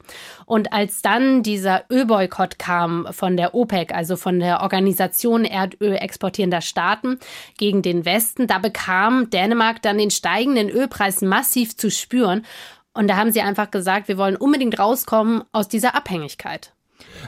Und 0.46 0.72
als 0.72 1.02
dann 1.02 1.42
dieser 1.42 1.86
Ölboykott 1.90 2.60
kam 2.60 3.08
von 3.10 3.38
der 3.38 3.56
OPEC, 3.56 3.92
also 3.92 4.18
von 4.18 4.40
der 4.40 4.62
Organisation 4.62 5.46
Erdöl 5.46 5.96
exportierender 5.96 6.62
Staaten 6.62 7.18
gegen 7.58 7.82
den 7.82 8.06
Westen, 8.06 8.46
da 8.46 8.60
bekam 8.60 9.32
Dänemark 9.32 9.82
dann 9.82 9.98
den 9.98 10.12
steigenden 10.12 10.70
Ölpreis 10.70 11.24
massiv 11.24 11.76
zu 11.76 11.90
spüren. 11.90 12.46
Und 12.94 13.08
da 13.08 13.16
haben 13.16 13.32
sie 13.32 13.42
einfach 13.42 13.72
gesagt, 13.72 14.08
wir 14.08 14.18
wollen 14.18 14.36
unbedingt 14.36 14.78
rauskommen 14.80 15.44
aus 15.52 15.68
dieser 15.68 15.96
Abhängigkeit. 15.96 16.74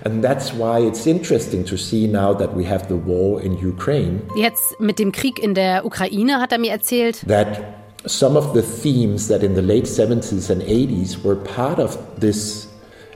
And 0.03 0.23
that's 0.23 0.53
why 0.53 0.85
it's 0.85 1.05
interesting 1.07 1.65
to 1.65 1.77
see 1.77 2.07
now 2.07 2.33
that 2.33 2.55
we 2.55 2.63
have 2.69 2.87
the 2.89 2.95
war 2.95 3.41
in 3.41 3.53
Ukraine 3.53 4.21
Jetzt 4.35 4.79
mit 4.79 4.99
dem 4.99 5.11
Krieg 5.11 5.39
in 5.39 5.55
der 5.55 5.83
Ukraine 5.83 6.39
hat 6.39 6.51
er 6.51 6.59
mir 6.59 6.71
erzählt, 6.71 7.25
that 7.27 7.63
some 8.05 8.37
of 8.37 8.53
the 8.53 8.61
themes 8.61 9.27
that 9.27 9.41
in 9.41 9.55
the 9.55 9.61
late 9.61 9.87
70s 9.87 10.51
and 10.51 10.61
80s 10.61 11.23
were 11.23 11.35
part 11.35 11.79
of 11.79 11.97
this 12.19 12.67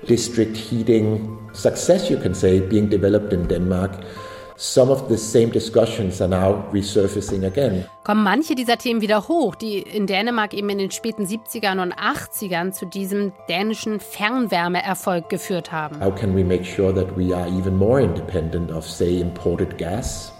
district 0.08 0.58
heating 0.58 1.38
success, 1.54 2.10
you 2.10 2.18
can 2.18 2.34
say, 2.34 2.60
being 2.60 2.90
developed 2.90 3.34
in 3.34 3.48
Denmark. 3.48 3.92
Some 4.60 4.92
of 4.92 5.08
the 5.08 5.18
same 5.18 5.52
discussions 5.52 6.20
are 6.20 6.28
now 6.28 6.64
resurfacing 6.74 7.46
again. 7.46 7.86
kommen 8.04 8.24
manche 8.24 8.56
dieser 8.56 8.80
Themen 8.80 9.02
wieder 9.02 9.28
hoch, 9.28 9.54
die 9.54 9.78
in 9.78 10.08
Dänemark 10.08 10.56
eben 10.56 10.68
in 10.70 10.80
den 10.80 10.90
späten 10.90 11.26
70ern 11.26 11.80
und 11.80 11.94
80ern 11.94 12.72
zu 12.72 12.88
diesem 12.88 13.34
dänischen 13.50 14.00
Fernwärmeerfolg 14.00 15.30
geführt 15.30 15.72
haben. 15.72 16.04
How 16.04 16.16
can 16.16 16.36
we 16.36 16.44
make 16.44 16.66
sure 16.66 16.92
that 16.92 17.16
we 17.16 17.36
are 17.36 17.48
even 17.48 17.78
more 17.78 18.02
independent 18.02 18.72
of, 18.72 18.90
say, 18.90 19.22
imported 19.22 19.78
gas? 19.78 20.34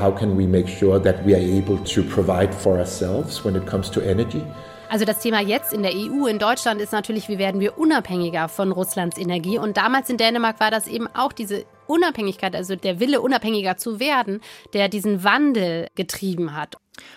How 0.00 0.10
can 0.10 0.38
we 0.38 0.46
make 0.46 0.66
sure 0.66 0.98
that 0.98 1.16
we 1.26 1.34
are 1.34 1.42
able 1.42 1.76
to 1.84 2.02
provide 2.02 2.54
for 2.54 2.78
ourselves 2.78 3.44
when 3.44 3.54
it 3.56 3.66
comes 3.66 3.90
to 3.90 4.00
energy? 4.00 4.42
Also 4.88 5.04
das 5.04 5.18
Thema 5.18 5.40
jetzt 5.40 5.74
in 5.74 5.82
der 5.82 5.92
EU, 5.92 6.26
in 6.26 6.38
Deutschland 6.38 6.80
ist 6.80 6.92
natürlich, 6.92 7.28
wie 7.28 7.38
werden 7.38 7.60
wir 7.60 7.78
unabhängiger 7.78 8.48
von 8.48 8.72
Russlands 8.72 9.18
Energie? 9.18 9.58
Und 9.58 9.76
damals 9.76 10.08
in 10.08 10.16
Dänemark 10.16 10.58
war 10.58 10.70
das 10.70 10.88
eben 10.88 11.06
auch 11.14 11.32
diese 11.32 11.64
Unabhängigkeit, 11.90 12.54
also 12.54 12.76
der 12.76 13.00
Wille, 13.00 13.20
unabhängiger 13.20 13.76
zu 13.76 14.00
werden, 14.00 14.40
der 14.72 14.88
diesen 14.88 15.24
Wandel 15.24 15.88
getrieben 15.94 16.54
hat. 16.54 16.76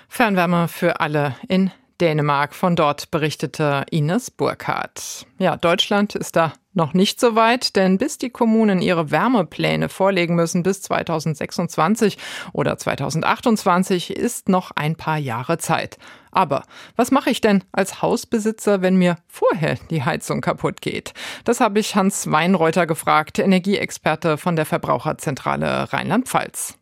Fernwärme 0.10 0.68
für 0.68 1.00
alle 1.00 1.36
in 1.48 1.72
Dänemark. 2.02 2.56
Von 2.56 2.76
dort 2.76 3.12
berichtete 3.12 3.86
Ines 3.92 4.32
Burkhardt. 4.32 5.26
Ja, 5.38 5.56
Deutschland 5.58 6.16
ist 6.16 6.36
da 6.36 6.54
noch 6.74 6.94
nicht 6.94 7.20
so 7.20 7.36
weit, 7.36 7.76
denn 7.76 7.98
bis 7.98 8.18
die 8.18 8.30
Kommunen 8.30 8.82
ihre 8.82 9.12
Wärmepläne 9.12 9.90
vorlegen 9.90 10.36
müssen 10.36 10.64
bis 10.64 10.82
2026 10.82 12.18
oder 12.52 12.78
2028 12.78 14.16
ist 14.16 14.50
noch 14.50 14.72
ein 14.76 14.96
paar 14.96 15.18
Jahre 15.18 15.58
Zeit. 15.58 15.98
Aber 16.32 16.64
was 16.96 17.12
mache 17.12 17.30
ich 17.30 17.42
denn 17.42 17.64
als 17.72 18.02
Hausbesitzer, 18.02 18.82
wenn 18.82 18.96
mir 18.96 19.18
vorher 19.28 19.78
die 19.90 20.04
Heizung 20.04 20.42
kaputt 20.42 20.82
geht? 20.82 21.14
Das 21.44 21.60
habe 21.60 21.80
ich 21.80 21.96
Hans 21.96 22.32
Weinreuter 22.32 22.88
gefragt, 22.88 23.40
Energieexperte 23.40 24.38
von 24.38 24.56
der 24.56 24.66
Verbraucherzentrale 24.66 25.94
Rheinland-Pfalz. 25.94 26.78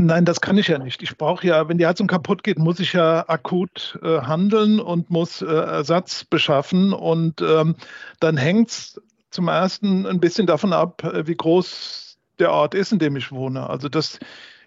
Nein, 0.00 0.24
das 0.24 0.40
kann 0.40 0.58
ich 0.58 0.66
ja 0.66 0.78
nicht. 0.78 1.02
Ich 1.02 1.16
brauche 1.16 1.46
ja, 1.46 1.68
wenn 1.68 1.78
die 1.78 1.86
Heizung 1.86 2.08
kaputt 2.08 2.42
geht, 2.42 2.58
muss 2.58 2.80
ich 2.80 2.92
ja 2.92 3.24
akut 3.28 3.98
äh, 4.02 4.22
handeln 4.22 4.80
und 4.80 5.10
muss 5.10 5.42
äh, 5.42 5.46
Ersatz 5.46 6.24
beschaffen. 6.24 6.92
Und 6.92 7.40
ähm, 7.40 7.76
dann 8.18 8.36
hängt 8.36 8.70
es 8.70 9.00
zum 9.32 9.48
ersten 9.48 10.06
ein 10.06 10.20
bisschen 10.20 10.46
davon 10.46 10.72
ab, 10.72 11.02
äh, 11.04 11.26
wie 11.26 11.36
groß 11.36 12.18
der 12.38 12.52
Ort 12.52 12.74
ist, 12.74 12.92
in 12.92 12.98
dem 12.98 13.16
ich 13.16 13.32
wohne. 13.32 13.68
Also 13.68 13.88
das 13.88 14.18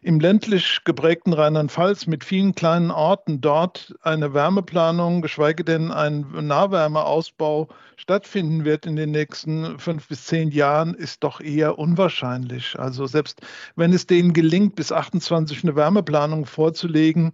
im 0.05 0.19
ländlich 0.19 0.81
geprägten 0.85 1.33
Rheinland-Pfalz 1.33 2.05
mit 2.05 2.23
vielen 2.23 2.53
kleinen 2.53 2.91
Orten 2.91 3.41
dort 3.41 3.95
eine 4.03 4.35
Wärmeplanung, 4.35 5.23
geschweige 5.23 5.63
denn 5.63 5.91
ein 5.91 6.27
Nahwärmeausbau 6.31 7.69
stattfinden 7.97 8.65
wird 8.65 8.85
in 8.85 8.95
den 8.95 9.09
nächsten 9.09 9.79
fünf 9.79 10.07
bis 10.07 10.25
zehn 10.25 10.51
Jahren, 10.51 10.93
ist 10.93 11.23
doch 11.23 11.41
eher 11.41 11.79
unwahrscheinlich. 11.79 12.77
Also 12.77 13.07
selbst 13.07 13.41
wenn 13.75 13.93
es 13.93 14.05
denen 14.05 14.33
gelingt, 14.33 14.75
bis 14.75 14.91
28 14.91 15.63
eine 15.63 15.75
Wärmeplanung 15.75 16.45
vorzulegen, 16.45 17.31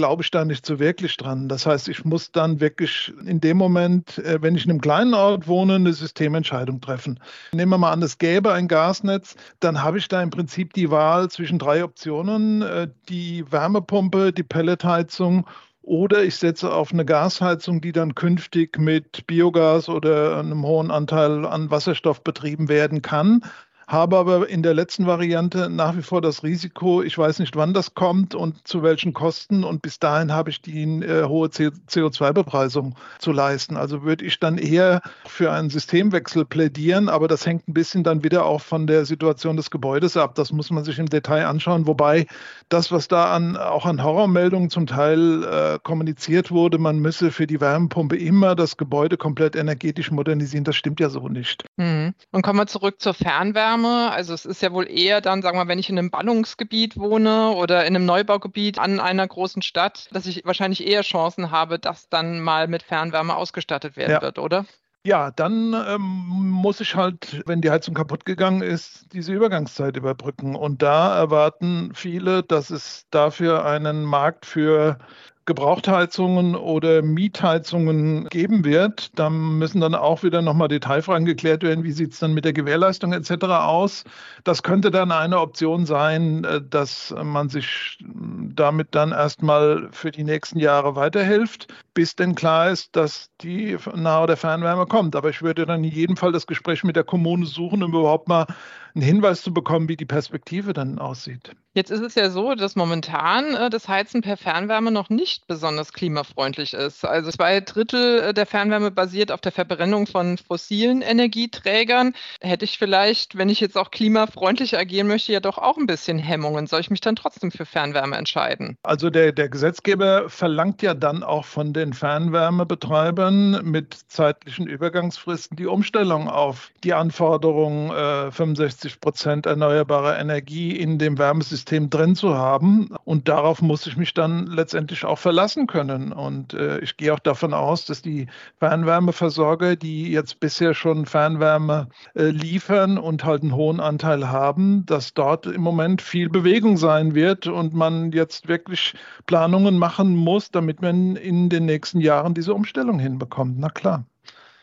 glaube 0.00 0.22
ich 0.22 0.30
da 0.30 0.46
nicht 0.46 0.64
so 0.64 0.78
wirklich 0.78 1.18
dran. 1.18 1.50
Das 1.50 1.66
heißt, 1.66 1.86
ich 1.90 2.06
muss 2.06 2.32
dann 2.32 2.58
wirklich 2.58 3.12
in 3.26 3.38
dem 3.38 3.58
Moment, 3.58 4.16
äh, 4.16 4.40
wenn 4.40 4.54
ich 4.54 4.64
in 4.64 4.70
einem 4.70 4.80
kleinen 4.80 5.12
Ort 5.12 5.46
wohne, 5.46 5.74
eine 5.74 5.92
Systementscheidung 5.92 6.80
treffen. 6.80 7.20
Nehmen 7.52 7.70
wir 7.70 7.76
mal 7.76 7.92
an, 7.92 8.02
es 8.02 8.16
gäbe 8.16 8.50
ein 8.50 8.66
Gasnetz, 8.66 9.36
dann 9.60 9.82
habe 9.82 9.98
ich 9.98 10.08
da 10.08 10.22
im 10.22 10.30
Prinzip 10.30 10.72
die 10.72 10.90
Wahl 10.90 11.28
zwischen 11.28 11.58
drei 11.58 11.84
Optionen, 11.84 12.62
äh, 12.62 12.88
die 13.10 13.44
Wärmepumpe, 13.52 14.32
die 14.32 14.42
Pelletheizung 14.42 15.46
oder 15.82 16.24
ich 16.24 16.36
setze 16.36 16.72
auf 16.72 16.94
eine 16.94 17.04
Gasheizung, 17.04 17.82
die 17.82 17.92
dann 17.92 18.14
künftig 18.14 18.78
mit 18.78 19.26
Biogas 19.26 19.90
oder 19.90 20.38
einem 20.38 20.64
hohen 20.64 20.90
Anteil 20.90 21.44
an 21.44 21.70
Wasserstoff 21.70 22.24
betrieben 22.24 22.70
werden 22.70 23.02
kann 23.02 23.42
habe 23.90 24.16
aber 24.16 24.48
in 24.48 24.62
der 24.62 24.72
letzten 24.72 25.06
Variante 25.06 25.68
nach 25.68 25.96
wie 25.96 26.02
vor 26.02 26.20
das 26.20 26.44
Risiko, 26.44 27.02
ich 27.02 27.18
weiß 27.18 27.40
nicht, 27.40 27.56
wann 27.56 27.74
das 27.74 27.94
kommt 27.94 28.36
und 28.36 28.66
zu 28.66 28.84
welchen 28.84 29.12
Kosten 29.12 29.64
und 29.64 29.82
bis 29.82 29.98
dahin 29.98 30.32
habe 30.32 30.48
ich 30.50 30.62
die 30.62 30.80
äh, 30.80 31.24
hohe 31.24 31.48
CO2-Bepreisung 31.48 32.94
zu 33.18 33.32
leisten. 33.32 33.76
Also 33.76 34.04
würde 34.04 34.24
ich 34.24 34.38
dann 34.38 34.58
eher 34.58 35.02
für 35.26 35.50
einen 35.50 35.70
Systemwechsel 35.70 36.44
plädieren, 36.44 37.08
aber 37.08 37.26
das 37.26 37.44
hängt 37.44 37.66
ein 37.66 37.74
bisschen 37.74 38.04
dann 38.04 38.22
wieder 38.22 38.46
auch 38.46 38.60
von 38.60 38.86
der 38.86 39.04
Situation 39.04 39.56
des 39.56 39.72
Gebäudes 39.72 40.16
ab. 40.16 40.36
Das 40.36 40.52
muss 40.52 40.70
man 40.70 40.84
sich 40.84 41.00
im 41.00 41.08
Detail 41.08 41.46
anschauen, 41.46 41.88
wobei 41.88 42.26
das, 42.68 42.92
was 42.92 43.08
da 43.08 43.34
an, 43.34 43.56
auch 43.56 43.86
an 43.86 44.04
Horrormeldungen 44.04 44.70
zum 44.70 44.86
Teil 44.86 45.42
äh, 45.42 45.78
kommuniziert 45.82 46.52
wurde, 46.52 46.78
man 46.78 47.00
müsse 47.00 47.32
für 47.32 47.48
die 47.48 47.60
Wärmepumpe 47.60 48.16
immer 48.16 48.54
das 48.54 48.76
Gebäude 48.76 49.16
komplett 49.16 49.56
energetisch 49.56 50.12
modernisieren, 50.12 50.62
das 50.62 50.76
stimmt 50.76 51.00
ja 51.00 51.10
so 51.10 51.28
nicht. 51.28 51.64
Mhm. 51.76 52.14
Und 52.30 52.42
kommen 52.42 52.60
wir 52.60 52.68
zurück 52.68 53.00
zur 53.00 53.14
Fernwärme. 53.14 53.79
Fernwärme. 53.80 54.12
Also 54.12 54.34
es 54.34 54.44
ist 54.44 54.62
ja 54.62 54.72
wohl 54.72 54.88
eher 54.90 55.20
dann, 55.20 55.42
sagen 55.42 55.58
wir, 55.58 55.68
wenn 55.68 55.78
ich 55.78 55.88
in 55.88 55.98
einem 55.98 56.10
Ballungsgebiet 56.10 56.96
wohne 56.96 57.50
oder 57.50 57.84
in 57.86 57.96
einem 57.96 58.06
Neubaugebiet 58.06 58.78
an 58.78 59.00
einer 59.00 59.26
großen 59.26 59.62
Stadt, 59.62 60.08
dass 60.12 60.26
ich 60.26 60.44
wahrscheinlich 60.44 60.86
eher 60.86 61.02
Chancen 61.02 61.50
habe, 61.50 61.78
dass 61.78 62.08
dann 62.08 62.40
mal 62.40 62.68
mit 62.68 62.82
Fernwärme 62.82 63.34
ausgestattet 63.34 63.96
werden 63.96 64.12
ja. 64.12 64.22
wird, 64.22 64.38
oder? 64.38 64.66
Ja, 65.02 65.30
dann 65.30 65.72
ähm, 65.72 66.00
muss 66.02 66.80
ich 66.80 66.94
halt, 66.94 67.42
wenn 67.46 67.62
die 67.62 67.70
Heizung 67.70 67.94
kaputt 67.94 68.26
gegangen 68.26 68.60
ist, 68.60 69.06
diese 69.14 69.32
Übergangszeit 69.32 69.96
überbrücken. 69.96 70.54
Und 70.54 70.82
da 70.82 71.16
erwarten 71.16 71.92
viele, 71.94 72.42
dass 72.42 72.68
es 72.68 73.06
dafür 73.10 73.64
einen 73.64 74.04
Markt 74.04 74.44
für 74.44 74.98
Gebrauchtheizungen 75.46 76.54
oder 76.54 77.02
Mietheizungen 77.02 78.28
geben 78.28 78.64
wird. 78.64 79.18
Da 79.18 79.30
müssen 79.30 79.80
dann 79.80 79.94
auch 79.94 80.22
wieder 80.22 80.42
nochmal 80.42 80.68
Detailfragen 80.68 81.24
geklärt 81.24 81.62
werden. 81.62 81.82
Wie 81.82 81.92
sieht 81.92 82.12
es 82.12 82.18
dann 82.18 82.34
mit 82.34 82.44
der 82.44 82.52
Gewährleistung 82.52 83.12
etc. 83.12 83.44
aus? 83.44 84.04
Das 84.44 84.62
könnte 84.62 84.90
dann 84.90 85.10
eine 85.12 85.40
Option 85.40 85.86
sein, 85.86 86.44
äh, 86.44 86.60
dass 86.62 87.14
man 87.22 87.48
sich 87.48 87.98
damit 88.00 88.88
dann 88.94 89.12
erstmal 89.12 89.88
für 89.92 90.10
die 90.10 90.24
nächsten 90.24 90.58
Jahre 90.58 90.94
weiterhilft, 90.94 91.68
bis 91.94 92.14
denn 92.16 92.34
klar 92.34 92.70
ist, 92.70 92.94
dass 92.94 93.30
die 93.40 93.76
Nah- 93.94 94.22
oder 94.22 94.36
Fernwärme 94.36 94.86
kommt. 94.86 95.16
Aber 95.16 95.30
ich 95.30 95.42
würde 95.42 95.66
dann 95.66 95.82
in 95.84 95.90
jedem 95.90 96.16
Fall 96.16 96.32
das 96.32 96.46
Gespräch 96.46 96.84
mit 96.84 96.96
der 96.96 97.04
Kommune 97.04 97.46
suchen, 97.46 97.82
um 97.82 97.90
überhaupt 97.90 98.28
mal 98.28 98.46
einen 98.94 99.02
Hinweis 99.02 99.42
zu 99.42 99.52
bekommen, 99.52 99.88
wie 99.88 99.96
die 99.96 100.06
Perspektive 100.06 100.72
dann 100.72 100.98
aussieht. 100.98 101.56
Jetzt 101.80 101.90
ist 101.90 102.02
es 102.02 102.14
ja 102.14 102.28
so, 102.28 102.54
dass 102.54 102.76
momentan 102.76 103.54
äh, 103.54 103.70
das 103.70 103.88
Heizen 103.88 104.20
per 104.20 104.36
Fernwärme 104.36 104.90
noch 104.90 105.08
nicht 105.08 105.46
besonders 105.46 105.94
klimafreundlich 105.94 106.74
ist. 106.74 107.06
Also 107.06 107.30
zwei 107.30 107.60
Drittel 107.60 108.20
äh, 108.20 108.34
der 108.34 108.44
Fernwärme 108.44 108.90
basiert 108.90 109.32
auf 109.32 109.40
der 109.40 109.50
Verbrennung 109.50 110.06
von 110.06 110.36
fossilen 110.36 111.00
Energieträgern. 111.00 112.12
Hätte 112.42 112.66
ich 112.66 112.76
vielleicht, 112.76 113.38
wenn 113.38 113.48
ich 113.48 113.60
jetzt 113.60 113.78
auch 113.78 113.90
klimafreundlich 113.90 114.76
agieren 114.76 115.06
möchte, 115.06 115.32
ja 115.32 115.40
doch 115.40 115.56
auch 115.56 115.78
ein 115.78 115.86
bisschen 115.86 116.18
Hemmungen. 116.18 116.66
Soll 116.66 116.80
ich 116.80 116.90
mich 116.90 117.00
dann 117.00 117.16
trotzdem 117.16 117.50
für 117.50 117.64
Fernwärme 117.64 118.14
entscheiden? 118.14 118.76
Also 118.82 119.08
der, 119.08 119.32
der 119.32 119.48
Gesetzgeber 119.48 120.28
verlangt 120.28 120.82
ja 120.82 120.92
dann 120.92 121.22
auch 121.22 121.46
von 121.46 121.72
den 121.72 121.94
Fernwärmebetreibern 121.94 123.64
mit 123.64 123.96
zeitlichen 124.08 124.66
Übergangsfristen 124.66 125.56
die 125.56 125.64
Umstellung 125.64 126.28
auf 126.28 126.72
die 126.84 126.92
Anforderungen 126.92 127.90
äh, 127.90 128.30
65 128.30 129.00
Prozent 129.00 129.46
erneuerbarer 129.46 130.18
Energie 130.18 130.76
in 130.76 130.98
dem 130.98 131.16
Wärmesystem 131.16 131.69
System 131.70 131.88
drin 131.88 132.16
zu 132.16 132.36
haben. 132.36 132.88
Und 133.04 133.28
darauf 133.28 133.62
muss 133.62 133.86
ich 133.86 133.96
mich 133.96 134.12
dann 134.12 134.46
letztendlich 134.48 135.04
auch 135.04 135.18
verlassen 135.18 135.68
können. 135.68 136.12
Und 136.12 136.52
äh, 136.52 136.80
ich 136.80 136.96
gehe 136.96 137.14
auch 137.14 137.20
davon 137.20 137.54
aus, 137.54 137.86
dass 137.86 138.02
die 138.02 138.26
Fernwärmeversorger, 138.58 139.76
die 139.76 140.10
jetzt 140.10 140.40
bisher 140.40 140.74
schon 140.74 141.06
Fernwärme 141.06 141.88
äh, 142.14 142.24
liefern 142.24 142.98
und 142.98 143.24
halt 143.24 143.42
einen 143.42 143.54
hohen 143.54 143.78
Anteil 143.78 144.28
haben, 144.28 144.84
dass 144.86 145.14
dort 145.14 145.46
im 145.46 145.60
Moment 145.60 146.02
viel 146.02 146.28
Bewegung 146.28 146.76
sein 146.76 147.14
wird 147.14 147.46
und 147.46 147.72
man 147.72 148.10
jetzt 148.10 148.48
wirklich 148.48 148.94
Planungen 149.26 149.78
machen 149.78 150.16
muss, 150.16 150.50
damit 150.50 150.82
man 150.82 151.14
in 151.14 151.50
den 151.50 151.66
nächsten 151.66 152.00
Jahren 152.00 152.34
diese 152.34 152.52
Umstellung 152.52 152.98
hinbekommt. 152.98 153.58
Na 153.58 153.68
klar. 153.68 154.04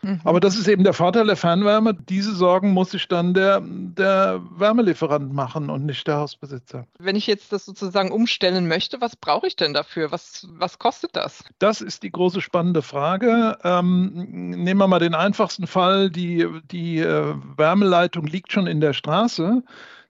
Mhm. 0.02 0.22
Aber 0.24 0.40
das 0.40 0.58
ist 0.58 0.68
eben 0.68 0.84
der 0.84 0.94
Vorteil 0.94 1.26
der 1.26 1.36
Fernwärme. 1.36 1.94
Diese 1.94 2.34
Sorgen 2.34 2.72
muss 2.72 2.92
sich 2.92 3.08
dann 3.08 3.34
der, 3.34 3.62
der 3.62 4.42
Wärmelieferant 4.58 5.34
machen 5.34 5.70
und 5.70 5.86
nicht 5.86 6.08
der 6.08 6.18
Hausbesitzer. 6.18 6.86
Wenn 7.00 7.16
ich 7.16 7.28
jetzt 7.28 7.52
das 7.52 7.66
sozusagen 7.66 8.12
umstellen 8.12 8.68
möchte, 8.68 9.02
was 9.02 9.16
brauche 9.16 9.48
ich 9.48 9.56
denn 9.56 9.74
dafür? 9.74 10.12
Was, 10.12 10.48
was 10.52 10.80
kostet 10.80 11.16
das? 11.16 11.44
Das 11.60 11.82
ist 11.82 12.04
die 12.04 12.12
große 12.12 12.42
spannende 12.42 12.82
Frage. 12.82 13.58
Ähm, 13.64 14.12
nehmen 14.14 14.80
wir 14.80 14.88
mal 14.88 15.00
den 15.00 15.16
einfachsten 15.16 15.68
Fall. 15.68 16.10
Die, 16.10 16.48
die 16.72 17.00
äh, 17.00 17.34
Wärmeleitung 17.56 18.26
liegt 18.26 18.52
schon 18.52 18.68
in 18.68 18.82
der 18.82 18.94
Straße 18.94 19.64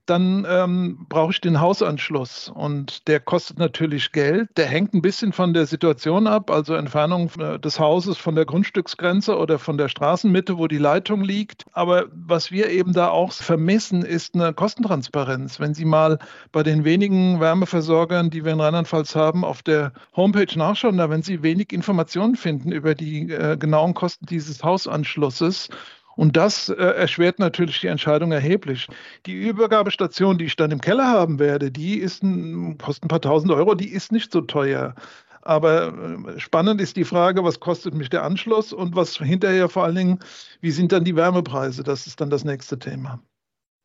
dann 0.09 0.45
ähm, 0.49 1.05
brauche 1.09 1.31
ich 1.31 1.41
den 1.41 1.59
Hausanschluss 1.59 2.49
und 2.49 3.07
der 3.07 3.19
kostet 3.19 3.59
natürlich 3.59 4.11
Geld. 4.11 4.49
Der 4.57 4.65
hängt 4.65 4.93
ein 4.93 5.01
bisschen 5.01 5.33
von 5.33 5.53
der 5.53 5.65
Situation 5.65 6.27
ab, 6.27 6.49
also 6.49 6.73
Entfernung 6.75 7.29
äh, 7.39 7.59
des 7.59 7.79
Hauses 7.79 8.17
von 8.17 8.35
der 8.35 8.45
Grundstücksgrenze 8.45 9.37
oder 9.37 9.59
von 9.59 9.77
der 9.77 9.89
Straßenmitte, 9.89 10.57
wo 10.57 10.67
die 10.67 10.77
Leitung 10.77 11.21
liegt. 11.21 11.65
Aber 11.73 12.05
was 12.11 12.51
wir 12.51 12.69
eben 12.69 12.93
da 12.93 13.09
auch 13.09 13.31
vermissen, 13.31 14.03
ist 14.03 14.35
eine 14.35 14.53
Kostentransparenz. 14.53 15.59
Wenn 15.59 15.73
Sie 15.73 15.85
mal 15.85 16.19
bei 16.51 16.63
den 16.63 16.85
wenigen 16.85 17.39
Wärmeversorgern, 17.39 18.29
die 18.29 18.45
wir 18.45 18.53
in 18.53 18.61
Rheinland-Pfalz 18.61 19.15
haben, 19.15 19.43
auf 19.43 19.61
der 19.61 19.93
Homepage 20.15 20.57
nachschauen, 20.57 20.97
da 20.97 21.09
werden 21.09 21.23
Sie 21.23 21.43
wenig 21.43 21.73
Informationen 21.73 22.35
finden 22.35 22.71
über 22.71 22.95
die 22.95 23.31
äh, 23.31 23.57
genauen 23.57 23.93
Kosten 23.93 24.25
dieses 24.25 24.63
Hausanschlusses. 24.63 25.69
Und 26.17 26.35
das 26.35 26.67
äh, 26.69 26.73
erschwert 26.73 27.37
natürlich 27.37 27.79
die 27.79 27.87
Entscheidung 27.87 28.31
erheblich. 28.31 28.87
Die 29.27 29.33
Übergabestation, 29.33 30.39
die 30.39 30.45
ich 30.45 30.55
dann 30.55 30.71
im 30.71 30.81
Keller 30.81 31.05
haben 31.05 31.37
werde, 31.37 31.71
die 31.71 31.99
ist 31.99 32.23
ein, 32.23 32.77
kostet 32.79 33.05
ein 33.05 33.07
paar 33.07 33.21
tausend 33.21 33.51
Euro, 33.53 33.75
die 33.75 33.89
ist 33.89 34.11
nicht 34.11 34.31
so 34.31 34.41
teuer. 34.41 34.95
Aber 35.43 35.93
äh, 35.93 36.39
spannend 36.39 36.81
ist 36.81 36.97
die 36.97 37.05
Frage, 37.05 37.43
was 37.43 37.59
kostet 37.59 37.93
mich 37.93 38.09
der 38.09 38.23
Anschluss 38.23 38.73
und 38.73 38.95
was 38.95 39.15
hinterher 39.17 39.69
vor 39.69 39.83
allen 39.83 39.95
Dingen, 39.95 40.19
wie 40.59 40.71
sind 40.71 40.91
dann 40.91 41.03
die 41.03 41.15
Wärmepreise? 41.15 41.83
Das 41.83 42.07
ist 42.07 42.19
dann 42.19 42.31
das 42.31 42.43
nächste 42.43 42.79
Thema. 42.79 43.21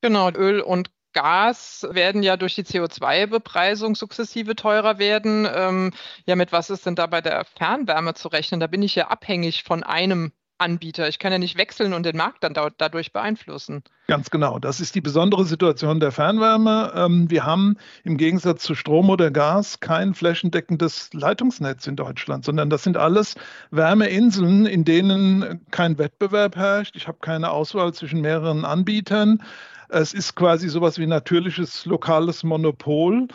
Genau, 0.01 0.31
Öl 0.31 0.61
und 0.61 0.91
Gas 1.13 1.87
werden 1.91 2.23
ja 2.23 2.39
durch 2.39 2.55
die 2.55 2.65
CO2-Bepreisung 2.65 3.95
sukzessive 3.95 4.57
teurer 4.57 4.99
werden. 4.99 5.47
Ähm, 5.55 5.93
ja, 6.25 6.35
mit 6.35 6.51
was 6.51 6.71
ist 6.71 6.87
denn 6.87 6.95
da 6.95 7.07
bei 7.07 7.21
der 7.21 7.45
Fernwärme 7.45 8.15
zu 8.15 8.29
rechnen? 8.29 8.59
Da 8.59 8.69
bin 8.69 8.83
ich 8.83 8.95
ja 8.95 9.09
abhängig 9.09 9.65
von 9.65 9.83
einem 9.83 10.33
Anbieter. 10.63 11.09
Ich 11.09 11.19
kann 11.19 11.33
ja 11.33 11.39
nicht 11.39 11.59
wechseln 11.59 11.93
und 11.93 12.07
den 12.07 12.17
Markt 12.17 12.45
dann 12.45 12.55
dadurch 12.55 13.13
beeinflussen. 13.13 13.83
Ganz 14.07 14.31
genau. 14.31 14.59
Das 14.59 14.81
ist 14.81 14.95
die 14.95 15.01
besondere 15.01 15.45
Situation 15.45 16.01
der 16.01 16.13
Fernwärme. 16.13 16.93
Ähm, 16.95 17.31
wir 17.31 17.45
haben 17.45 17.77
im 18.05 18.17
Gegensatz 18.17 18.63
zu 18.63 18.75
Strom 18.75 19.11
oder 19.11 19.31
Gas 19.31 19.81
kein 19.81 20.15
flächendeckendes 20.15 21.11
Leitungsnetz 21.13 21.87
in 21.87 21.97
Deutschland, 21.97 22.45
sondern 22.45 22.71
das 22.71 22.85
sind 22.85 22.97
alles 22.97 23.35
Wärmeinseln, 23.71 24.67
in 24.67 24.85
denen 24.85 25.61
kein 25.71 25.99
Wettbewerb 25.99 26.57
herrscht. 26.57 26.97
Ich 26.97 27.09
habe 27.09 27.19
keine 27.21 27.51
Auswahl 27.51 27.93
zwischen 27.93 28.21
mehreren 28.21 28.65
Anbietern. 28.65 29.43
Es 29.89 30.15
ist 30.15 30.37
quasi 30.37 30.69
sowas 30.69 30.99
wie 30.99 31.07
natürliches 31.07 31.85
lokales 31.85 32.45
Monopol. 32.45 33.29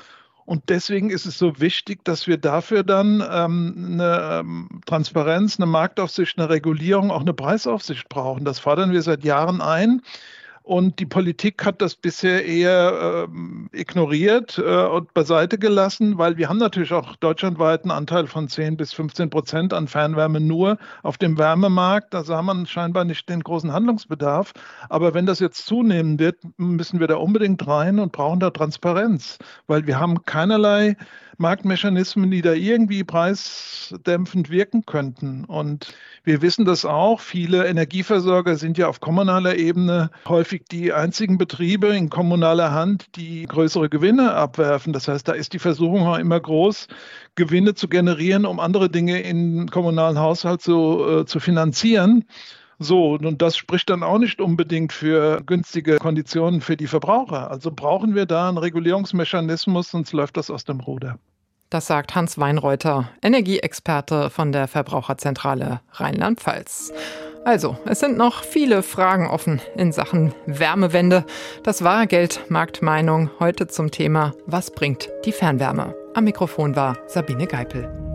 Und 0.47 0.69
deswegen 0.69 1.09
ist 1.09 1.25
es 1.25 1.37
so 1.37 1.59
wichtig, 1.59 2.05
dass 2.05 2.25
wir 2.25 2.37
dafür 2.37 2.83
dann 2.83 3.21
ähm, 3.29 3.99
eine 3.99 4.39
ähm, 4.39 4.69
Transparenz, 4.85 5.59
eine 5.59 5.65
Marktaufsicht, 5.65 6.39
eine 6.39 6.47
Regulierung, 6.47 7.11
auch 7.11 7.19
eine 7.19 7.33
Preisaufsicht 7.33 8.07
brauchen. 8.07 8.45
Das 8.45 8.57
fordern 8.57 8.93
wir 8.93 9.01
seit 9.01 9.25
Jahren 9.25 9.59
ein. 9.59 10.01
Und 10.67 10.99
die 10.99 11.05
Politik 11.05 11.65
hat 11.65 11.81
das 11.81 11.95
bisher 11.95 12.45
eher 12.45 13.27
äh, 13.29 13.79
ignoriert 13.79 14.57
äh, 14.57 14.85
und 14.87 15.13
beiseite 15.13 15.57
gelassen, 15.57 16.17
weil 16.17 16.35
wir 16.35 16.49
haben 16.49 16.57
natürlich 16.57 16.91
auch 16.91 17.15
deutschlandweit 17.15 17.83
einen 17.83 17.91
Anteil 17.91 18.27
von 18.27 18.49
10 18.49 18.75
bis 18.75 18.91
15 18.91 19.29
Prozent 19.29 19.73
an 19.73 19.87
Fernwärme 19.87 20.41
nur 20.41 20.77
auf 21.03 21.17
dem 21.17 21.37
Wärmemarkt. 21.37 22.13
Also 22.13 22.35
haben 22.35 22.47
wir 22.47 22.65
scheinbar 22.65 23.05
nicht 23.05 23.29
den 23.29 23.43
großen 23.43 23.71
Handlungsbedarf. 23.71 24.51
Aber 24.89 25.13
wenn 25.13 25.25
das 25.25 25.39
jetzt 25.39 25.65
zunehmen 25.65 26.19
wird, 26.19 26.35
müssen 26.57 26.99
wir 26.99 27.07
da 27.07 27.15
unbedingt 27.15 27.65
rein 27.65 27.97
und 27.97 28.11
brauchen 28.11 28.41
da 28.41 28.49
Transparenz, 28.49 29.37
weil 29.67 29.87
wir 29.87 30.01
haben 30.01 30.25
keinerlei 30.25 30.97
Marktmechanismen, 31.37 32.31
die 32.31 32.41
da 32.41 32.53
irgendwie 32.53 33.03
preisdämpfend 33.03 34.49
wirken 34.49 34.85
könnten. 34.85 35.45
Und 35.45 35.93
wir 36.23 36.41
wissen 36.41 36.65
das 36.65 36.83
auch. 36.83 37.19
Viele 37.19 37.67
Energieversorger 37.67 38.55
sind 38.55 38.77
ja 38.77 38.87
auf 38.87 38.99
kommunaler 38.99 39.55
Ebene 39.55 40.09
häufig 40.27 40.65
die 40.71 40.93
einzigen 40.93 41.37
Betriebe 41.37 41.95
in 41.95 42.09
kommunaler 42.09 42.71
Hand, 42.71 43.15
die 43.15 43.45
größere 43.45 43.89
Gewinne 43.89 44.33
abwerfen. 44.33 44.93
Das 44.93 45.07
heißt, 45.07 45.27
da 45.27 45.33
ist 45.33 45.53
die 45.53 45.59
Versuchung 45.59 46.07
auch 46.07 46.17
immer 46.17 46.39
groß, 46.39 46.87
Gewinne 47.35 47.75
zu 47.75 47.87
generieren, 47.87 48.45
um 48.45 48.59
andere 48.59 48.89
Dinge 48.89 49.21
im 49.21 49.69
kommunalen 49.69 50.19
Haushalt 50.19 50.61
so, 50.61 51.21
äh, 51.21 51.25
zu 51.25 51.39
finanzieren. 51.39 52.25
So, 52.79 53.13
und 53.13 53.41
das 53.41 53.57
spricht 53.57 53.89
dann 53.89 54.03
auch 54.03 54.19
nicht 54.19 54.39
unbedingt 54.39 54.93
für 54.93 55.41
günstige 55.43 55.97
Konditionen 55.97 56.61
für 56.61 56.77
die 56.77 56.87
Verbraucher. 56.87 57.49
Also 57.49 57.71
brauchen 57.71 58.13
wir 58.13 58.25
da 58.25 58.49
einen 58.49 58.59
Regulierungsmechanismus, 58.59 59.89
sonst 59.89 60.13
läuft 60.13 60.37
das 60.37 60.51
aus 60.51 60.63
dem 60.63 60.79
Ruder. 60.79 61.17
Das 61.69 61.87
sagt 61.87 62.15
Hans 62.15 62.37
Weinreuter, 62.37 63.09
Energieexperte 63.21 64.29
von 64.29 64.51
der 64.51 64.67
Verbraucherzentrale 64.67 65.81
Rheinland-Pfalz. 65.91 66.93
Also, 67.43 67.77
es 67.85 67.99
sind 67.99 68.17
noch 68.17 68.43
viele 68.43 68.83
Fragen 68.83 69.27
offen 69.27 69.61
in 69.75 69.91
Sachen 69.91 70.33
Wärmewende. 70.45 71.25
Das 71.63 71.83
war 71.83 72.05
Geldmarktmeinung 72.05 73.29
heute 73.39 73.67
zum 73.67 73.91
Thema 73.91 74.33
Was 74.45 74.71
bringt 74.71 75.09
die 75.25 75.31
Fernwärme? 75.31 75.95
Am 76.13 76.25
Mikrofon 76.25 76.75
war 76.75 76.97
Sabine 77.07 77.47
Geipel. 77.47 78.06